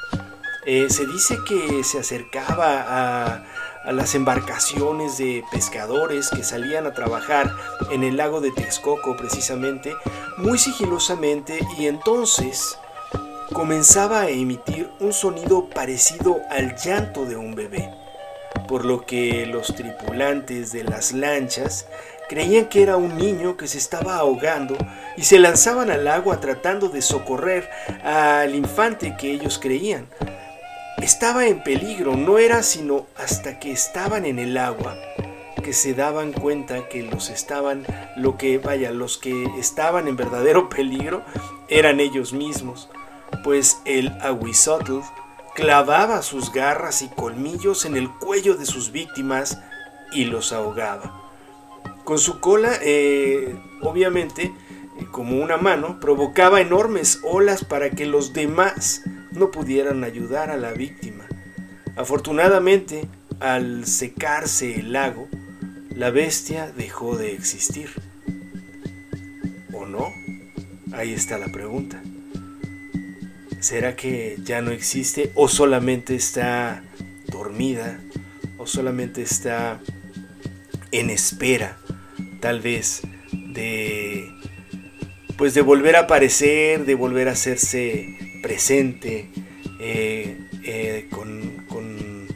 Eh, 0.64 0.88
se 0.90 1.06
dice 1.06 1.38
que 1.48 1.82
se 1.82 1.98
acercaba 1.98 2.85
a 2.87 3.44
a 3.85 3.92
las 3.92 4.14
embarcaciones 4.14 5.18
de 5.18 5.44
pescadores 5.50 6.30
que 6.30 6.44
salían 6.44 6.87
a 6.87 6.92
trabajar 6.92 7.52
en 7.90 8.04
el 8.04 8.16
lago 8.16 8.40
de 8.40 8.52
Texcoco 8.52 9.16
precisamente, 9.16 9.94
muy 10.37 10.58
sigilosamente 10.58 11.58
y 11.78 11.87
entonces 11.87 12.78
comenzaba 13.52 14.22
a 14.22 14.28
emitir 14.30 14.88
un 15.00 15.12
sonido 15.12 15.68
parecido 15.68 16.40
al 16.50 16.76
llanto 16.76 17.24
de 17.24 17.37
un 17.37 17.54
bebé, 17.54 17.90
por 18.68 18.84
lo 18.84 19.04
que 19.04 19.46
los 19.46 19.74
tripulantes 19.74 20.72
de 20.72 20.84
las 20.84 21.12
lanchas 21.12 21.86
creían 22.28 22.66
que 22.66 22.82
era 22.82 22.96
un 22.96 23.18
niño 23.18 23.56
que 23.56 23.68
se 23.68 23.78
estaba 23.78 24.16
ahogando 24.16 24.76
y 25.16 25.22
se 25.22 25.38
lanzaban 25.38 25.90
al 25.90 26.08
agua 26.08 26.40
tratando 26.40 26.88
de 26.88 27.02
socorrer 27.02 27.68
al 28.02 28.54
infante 28.54 29.16
que 29.18 29.30
ellos 29.30 29.58
creían. 29.58 30.06
estaba 30.98 31.46
en 31.46 31.62
peligro, 31.62 32.16
no 32.16 32.38
era 32.38 32.62
sino 32.62 33.06
hasta 33.16 33.58
que 33.58 33.72
estaban 33.72 34.24
en 34.24 34.38
el 34.38 34.56
agua 34.56 34.96
que 35.62 35.72
se 35.72 35.94
daban 35.94 36.32
cuenta 36.32 36.88
que 36.88 37.02
los 37.02 37.30
estaban, 37.30 37.86
lo 38.16 38.36
que, 38.36 38.58
vaya, 38.58 38.90
los 38.90 39.16
que 39.16 39.46
estaban 39.58 40.08
en 40.08 40.16
verdadero 40.16 40.68
peligro 40.70 41.22
eran 41.68 42.00
ellos 42.00 42.32
mismos, 42.32 42.88
pues 43.44 43.78
el 43.84 44.08
Aguizotl 44.20 45.00
clavaba 45.54 46.22
sus 46.22 46.52
garras 46.52 47.02
y 47.02 47.08
colmillos 47.08 47.84
en 47.84 47.96
el 47.96 48.10
cuello 48.10 48.54
de 48.54 48.66
sus 48.66 48.92
víctimas 48.92 49.58
y 50.12 50.24
los 50.24 50.52
ahogaba. 50.52 51.20
Con 52.04 52.18
su 52.18 52.40
cola, 52.40 52.72
eh, 52.82 53.56
obviamente, 53.82 54.44
eh, 54.98 55.06
como 55.10 55.42
una 55.42 55.56
mano, 55.56 56.00
provocaba 56.00 56.60
enormes 56.60 57.20
olas 57.22 57.64
para 57.64 57.90
que 57.90 58.06
los 58.06 58.32
demás 58.32 59.02
no 59.30 59.50
pudieran 59.50 60.04
ayudar 60.04 60.50
a 60.50 60.56
la 60.56 60.72
víctima. 60.72 61.24
Afortunadamente, 61.96 63.08
al 63.40 63.86
secarse 63.86 64.80
el 64.80 64.92
lago, 64.92 65.28
la 65.90 66.10
bestia 66.10 66.72
dejó 66.72 67.16
de 67.16 67.34
existir. 67.34 67.90
¿O 69.72 69.86
no? 69.86 70.08
Ahí 70.92 71.12
está 71.12 71.38
la 71.38 71.48
pregunta. 71.48 72.02
¿Será 73.62 73.94
que 73.94 74.38
ya 74.42 74.61
no 74.61 74.72
existe 74.72 75.31
o 75.37 75.46
solamente 75.46 76.16
está 76.16 76.83
dormida 77.29 78.01
o 78.59 78.66
solamente 78.66 79.22
está 79.22 79.79
en 80.90 81.11
espera 81.11 81.79
tal 82.40 82.61
vez 82.61 83.03
de 83.33 84.29
pues 85.37 85.55
de 85.55 85.61
volver 85.62 85.94
a 85.94 86.01
aparecer, 86.01 86.87
de 86.87 86.96
volver 86.96 87.29
a 87.29 87.33
hacerse 87.33 88.18
presente 88.42 89.31
eh, 89.79 90.38
eh, 90.64 91.07
con, 91.09 92.27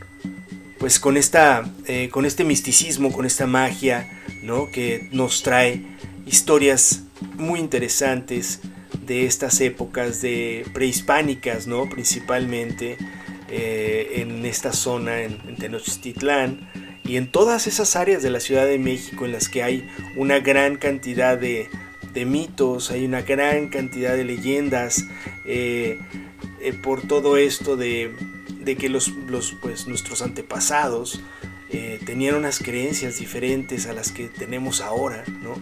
pues 0.78 1.00
con 1.00 1.16
esta 1.16 1.68
eh, 1.88 2.08
con 2.08 2.24
este 2.24 2.44
misticismo, 2.44 3.10
con 3.10 3.26
esta 3.26 3.48
magia, 3.48 4.22
¿no? 4.44 4.70
que 4.70 5.08
nos 5.10 5.42
trae 5.42 5.82
historias 6.24 7.02
muy 7.34 7.58
interesantes 7.58 8.60
de 9.06 9.24
estas 9.24 9.60
épocas 9.60 10.20
de 10.20 10.66
prehispánicas, 10.72 11.66
¿no? 11.66 11.88
Principalmente 11.88 12.96
eh, 13.48 14.14
en 14.16 14.44
esta 14.44 14.72
zona, 14.72 15.22
en, 15.22 15.56
Tenochtitlán 15.56 16.68
y 17.04 17.16
en 17.16 17.30
todas 17.30 17.66
esas 17.66 17.94
áreas 17.94 18.22
de 18.22 18.30
la 18.30 18.40
Ciudad 18.40 18.66
de 18.66 18.78
México 18.78 19.24
en 19.24 19.32
las 19.32 19.48
que 19.48 19.62
hay 19.62 19.88
una 20.16 20.40
gran 20.40 20.76
cantidad 20.76 21.38
de, 21.38 21.68
mitos, 22.26 22.90
hay 22.90 23.04
una 23.04 23.20
gran 23.22 23.68
cantidad 23.68 24.16
de 24.16 24.24
leyendas 24.24 25.04
eh, 25.44 26.00
eh, 26.60 26.72
por 26.72 27.06
todo 27.06 27.36
esto 27.36 27.76
de, 27.76 28.10
que 28.78 28.88
los, 28.88 29.12
pues, 29.60 29.86
nuestros 29.86 30.22
antepasados 30.22 31.20
tenían 32.06 32.36
unas 32.36 32.60
creencias 32.60 33.18
diferentes 33.18 33.86
a 33.86 33.92
las 33.92 34.10
que 34.10 34.28
tenemos 34.28 34.80
ahora, 34.80 35.24
¿no? 35.42 35.54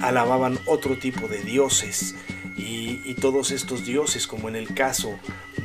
alababan 0.00 0.56
otro 0.66 0.98
tipo 0.98 1.26
de 1.26 1.40
dioses 1.40 2.14
y, 2.56 3.14
todos 3.14 3.50
estos 3.50 3.84
dioses, 3.84 4.26
como 4.26 4.48
en 4.48 4.56
el 4.56 4.72
caso 4.74 5.18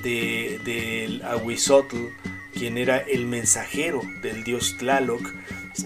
de, 0.04 1.21
Ahuizotl, 1.23 1.97
quien 2.54 2.77
era 2.77 2.97
el 2.97 3.25
mensajero 3.25 4.01
del 4.21 4.43
dios 4.43 4.75
Tlaloc, 4.77 5.21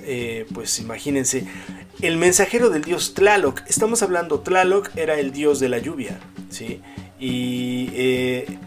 eh, 0.04 0.46
pues 0.54 0.80
imagínense, 0.80 1.46
el 2.02 2.18
mensajero 2.18 2.70
del 2.70 2.84
dios 2.84 3.13
Tlaloc, 3.13 3.62
estamos 3.68 4.02
hablando, 4.02 4.39
Tlaloc 4.39 4.89
era 4.96 5.20
el 5.20 5.32
dios 5.32 5.60
de 5.60 5.70
la 5.70 5.80
lluvia, 5.80 6.20
¿sí? 6.50 6.82
Y 7.20 7.89
eh, 7.94 8.58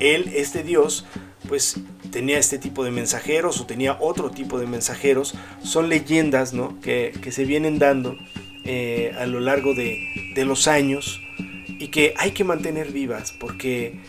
él, 0.00 0.30
este 0.34 0.62
dios, 0.62 1.06
pues 1.48 1.76
tenía 2.10 2.38
este 2.38 2.58
tipo 2.58 2.84
de 2.84 2.90
mensajeros 2.90 3.60
o 3.60 3.66
tenía 3.66 3.96
otro 4.00 4.30
tipo 4.30 4.58
de 4.58 4.66
mensajeros, 4.66 5.34
son 5.62 5.88
leyendas, 5.88 6.52
¿no? 6.52 6.78
Que, 6.80 7.12
se 7.30 7.44
vienen 7.44 7.78
dando 7.78 8.16
eh, 8.64 9.14
a 9.18 9.26
lo 9.26 9.40
largo 9.40 9.74
de, 9.74 10.32
de 10.34 10.44
los 10.44 10.68
años 10.68 11.20
y 11.78 11.88
que 11.88 12.14
hay 12.16 12.32
que 12.32 12.44
mantener 12.44 12.92
vivas 12.92 13.32
porque, 13.32 14.00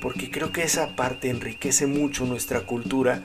porque 0.00 0.30
creo 0.30 0.52
que 0.52 0.62
esa 0.62 0.96
parte 0.96 1.30
enriquece 1.30 1.86
mucho 1.86 2.24
nuestra 2.24 2.60
cultura 2.66 3.22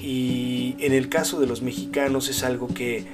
y 0.00 0.76
en 0.78 0.92
el 0.92 1.08
caso 1.08 1.40
de 1.40 1.46
los 1.46 1.62
mexicanos 1.62 2.28
es 2.28 2.42
algo 2.44 2.68
que, 2.68 3.04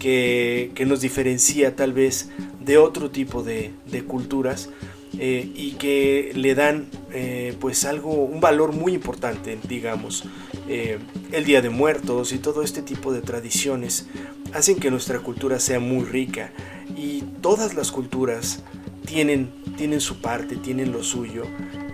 que, 0.00 0.84
nos 0.86 1.00
diferencia 1.00 1.76
tal 1.76 1.92
vez 1.92 2.30
de 2.64 2.78
otro 2.78 3.10
tipo 3.10 3.42
de, 3.42 3.72
culturas 4.06 4.70
eh, 5.18 5.48
y 5.54 5.72
que 5.72 6.32
le 6.34 6.54
dan 6.54 6.86
eh, 7.12 7.54
pues 7.60 7.84
algo, 7.84 8.12
un 8.12 8.40
valor 8.40 8.72
muy 8.72 8.94
importante, 8.94 9.58
digamos. 9.68 10.24
Eh, 10.68 10.98
el 11.30 11.44
Día 11.44 11.60
de 11.60 11.70
Muertos 11.70 12.32
y 12.32 12.38
todo 12.38 12.62
este 12.62 12.82
tipo 12.82 13.12
de 13.12 13.20
tradiciones 13.20 14.06
hacen 14.52 14.76
que 14.76 14.90
nuestra 14.90 15.20
cultura 15.20 15.60
sea 15.60 15.78
muy 15.78 16.04
rica 16.04 16.52
y 16.96 17.22
todas 17.40 17.74
las 17.74 17.92
culturas 17.92 18.62
tienen, 19.04 19.50
tienen 19.76 20.00
su 20.00 20.20
parte, 20.20 20.56
tienen 20.56 20.92
lo 20.92 21.02
suyo 21.02 21.44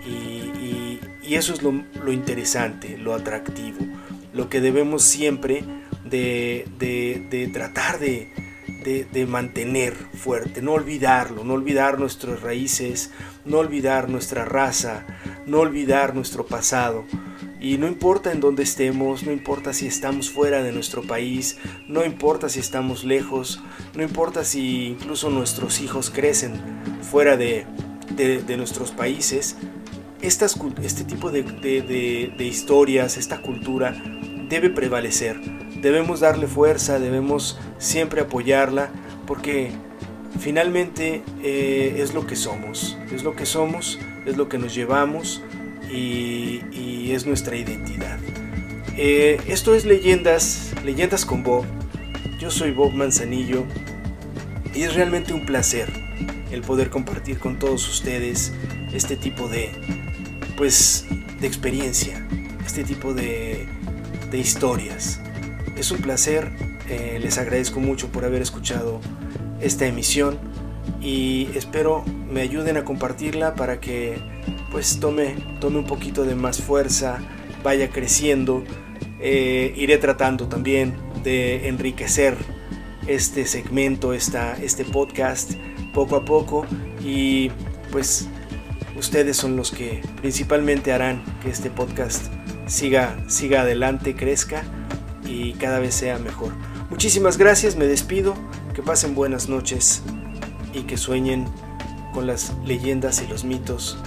y, 0.05 0.99
eso 1.23 1.53
es 1.53 1.63
lo, 1.63 2.11
interesante, 2.11 2.97
lo 2.97 3.13
atractivo, 3.13 3.79
lo 4.33 4.49
que 4.49 4.59
debemos 4.59 5.01
siempre 5.03 5.63
de, 6.03 7.49
tratar 7.53 7.99
de, 7.99 9.25
mantener 9.27 9.93
fuerte, 9.93 10.61
no 10.61 10.73
olvidarlo, 10.73 11.45
no 11.45 11.53
olvidar 11.53 11.99
nuestras 11.99 12.41
raíces, 12.41 13.11
no 13.45 13.59
olvidar 13.59 14.09
nuestra 14.09 14.43
raza, 14.43 15.05
no 15.45 15.59
olvidar 15.59 16.13
nuestro 16.15 16.45
pasado. 16.45 17.05
Y 17.61 17.77
no 17.77 17.87
importa 17.87 18.31
en 18.31 18.39
dónde 18.39 18.63
estemos, 18.63 19.21
no 19.21 19.31
importa 19.31 19.71
si 19.71 19.85
estamos 19.85 20.31
fuera 20.31 20.63
de 20.63 20.71
nuestro 20.71 21.03
país, 21.03 21.57
no 21.87 22.03
importa 22.03 22.49
si 22.49 22.59
estamos 22.59 23.03
lejos, 23.03 23.61
no 23.95 24.01
importa 24.01 24.43
si 24.43 24.87
incluso 24.87 25.29
nuestros 25.29 25.79
hijos 25.79 26.09
crecen 26.09 26.53
fuera 27.03 27.37
de, 27.37 27.67
nuestros 28.57 28.89
países, 28.89 29.57
este 30.23 31.03
tipo 31.03 31.29
de, 31.29 32.33
historias, 32.39 33.17
esta 33.17 33.43
cultura 33.43 33.93
debe 34.49 34.71
prevalecer. 34.71 35.39
Debemos 35.81 36.19
darle 36.19 36.47
fuerza, 36.47 36.99
debemos 36.99 37.59
siempre 37.77 38.21
apoyarla, 38.21 38.89
porque 39.27 39.69
finalmente 40.39 41.21
eh, 41.43 41.97
es 41.99 42.15
lo 42.15 42.25
que 42.25 42.35
somos, 42.35 42.97
es 43.11 43.23
lo 43.23 43.35
que 43.35 43.45
somos, 43.45 43.99
es 44.25 44.35
lo 44.35 44.49
que 44.49 44.57
nos 44.57 44.73
llevamos 44.73 45.43
y, 45.91 47.11
es 47.11 47.25
nuestra 47.25 47.57
identidad. 47.57 48.19
Eh, 48.95 49.39
esto 49.47 49.75
es 49.75 49.85
Leyendas, 49.85 50.73
Leyendas 50.85 51.25
con 51.25 51.43
Bob. 51.43 51.65
Yo 52.39 52.49
soy 52.49 52.71
Bob 52.71 52.93
Manzanillo 52.93 53.65
y 54.73 54.83
es 54.83 54.95
realmente 54.95 55.33
un 55.33 55.45
placer 55.45 55.91
el 56.51 56.61
poder 56.61 56.89
compartir 56.89 57.39
con 57.39 57.59
todos 57.59 57.87
ustedes 57.89 58.53
este 58.93 59.17
tipo 59.17 59.49
de, 59.49 59.71
pues, 60.55 61.05
de 61.39 61.47
experiencia, 61.47 62.25
este 62.65 62.83
tipo 62.83 63.13
de, 63.13 63.67
de 64.29 64.37
historias. 64.37 65.19
Es 65.75 65.91
un 65.91 65.99
placer, 65.99 66.51
eh, 66.89 67.19
les 67.21 67.37
agradezco 67.37 67.79
mucho 67.81 68.07
por 68.07 68.23
haber 68.23 68.41
escuchado 68.41 69.01
esta 69.59 69.85
emisión 69.85 70.39
y 71.01 71.49
espero 71.55 72.03
me 72.31 72.41
ayuden 72.41 72.77
a 72.77 72.85
compartirla 72.85 73.55
para 73.55 73.79
que 73.79 74.17
pues 74.71 74.99
tome, 74.99 75.35
tome 75.59 75.79
un 75.79 75.85
poquito 75.85 76.23
de 76.23 76.35
más 76.35 76.61
fuerza, 76.61 77.19
vaya 77.63 77.89
creciendo. 77.89 78.63
Eh, 79.19 79.73
iré 79.75 79.97
tratando 79.97 80.47
también 80.47 80.95
de 81.23 81.67
enriquecer 81.67 82.35
este 83.07 83.45
segmento, 83.45 84.13
esta, 84.13 84.53
este 84.53 84.85
podcast 84.85 85.53
poco 85.93 86.15
a 86.15 86.25
poco 86.25 86.65
y 87.03 87.51
pues 87.91 88.27
ustedes 88.97 89.37
son 89.37 89.55
los 89.55 89.71
que 89.71 90.01
principalmente 90.21 90.93
harán 90.93 91.21
que 91.43 91.49
este 91.49 91.69
podcast 91.69 92.31
siga, 92.65 93.17
siga 93.27 93.61
adelante, 93.61 94.15
crezca 94.15 94.63
y 95.25 95.53
cada 95.53 95.79
vez 95.79 95.95
sea 95.95 96.17
mejor. 96.17 96.53
Muchísimas 96.89 97.37
gracias, 97.37 97.75
me 97.75 97.85
despido, 97.85 98.33
que 98.73 98.81
pasen 98.81 99.15
buenas 99.15 99.49
noches 99.49 100.01
y 100.73 100.83
que 100.83 100.97
sueñen 100.97 101.45
con 102.13 102.27
las 102.27 102.53
leyendas 102.65 103.21
y 103.21 103.27
los 103.27 103.43
mitos 103.43 103.97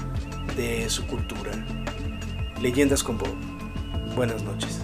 de 0.56 0.88
su 0.88 1.06
cultura. 1.06 1.52
Leyendas 2.60 3.02
con 3.02 3.18
Bob. 3.18 3.34
Buenas 4.14 4.42
noches. 4.42 4.80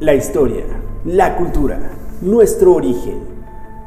La 0.00 0.14
historia, 0.14 0.64
la 1.04 1.36
cultura, 1.36 1.90
nuestro 2.22 2.74
origen, 2.74 3.18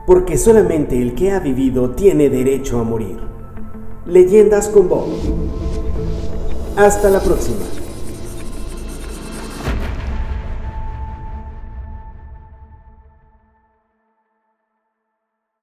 porque 0.06 0.38
solamente 0.38 1.02
el 1.02 1.16
que 1.16 1.32
ha 1.32 1.40
vivido 1.40 1.92
tiene 1.92 2.30
derecho 2.30 2.80
a 2.80 2.84
morir. 2.84 3.18
Leyendas 4.06 4.68
con 4.68 4.90
Bob. 4.90 5.08
Hasta 6.78 7.10
la 7.10 7.20
próxima. 7.20 7.66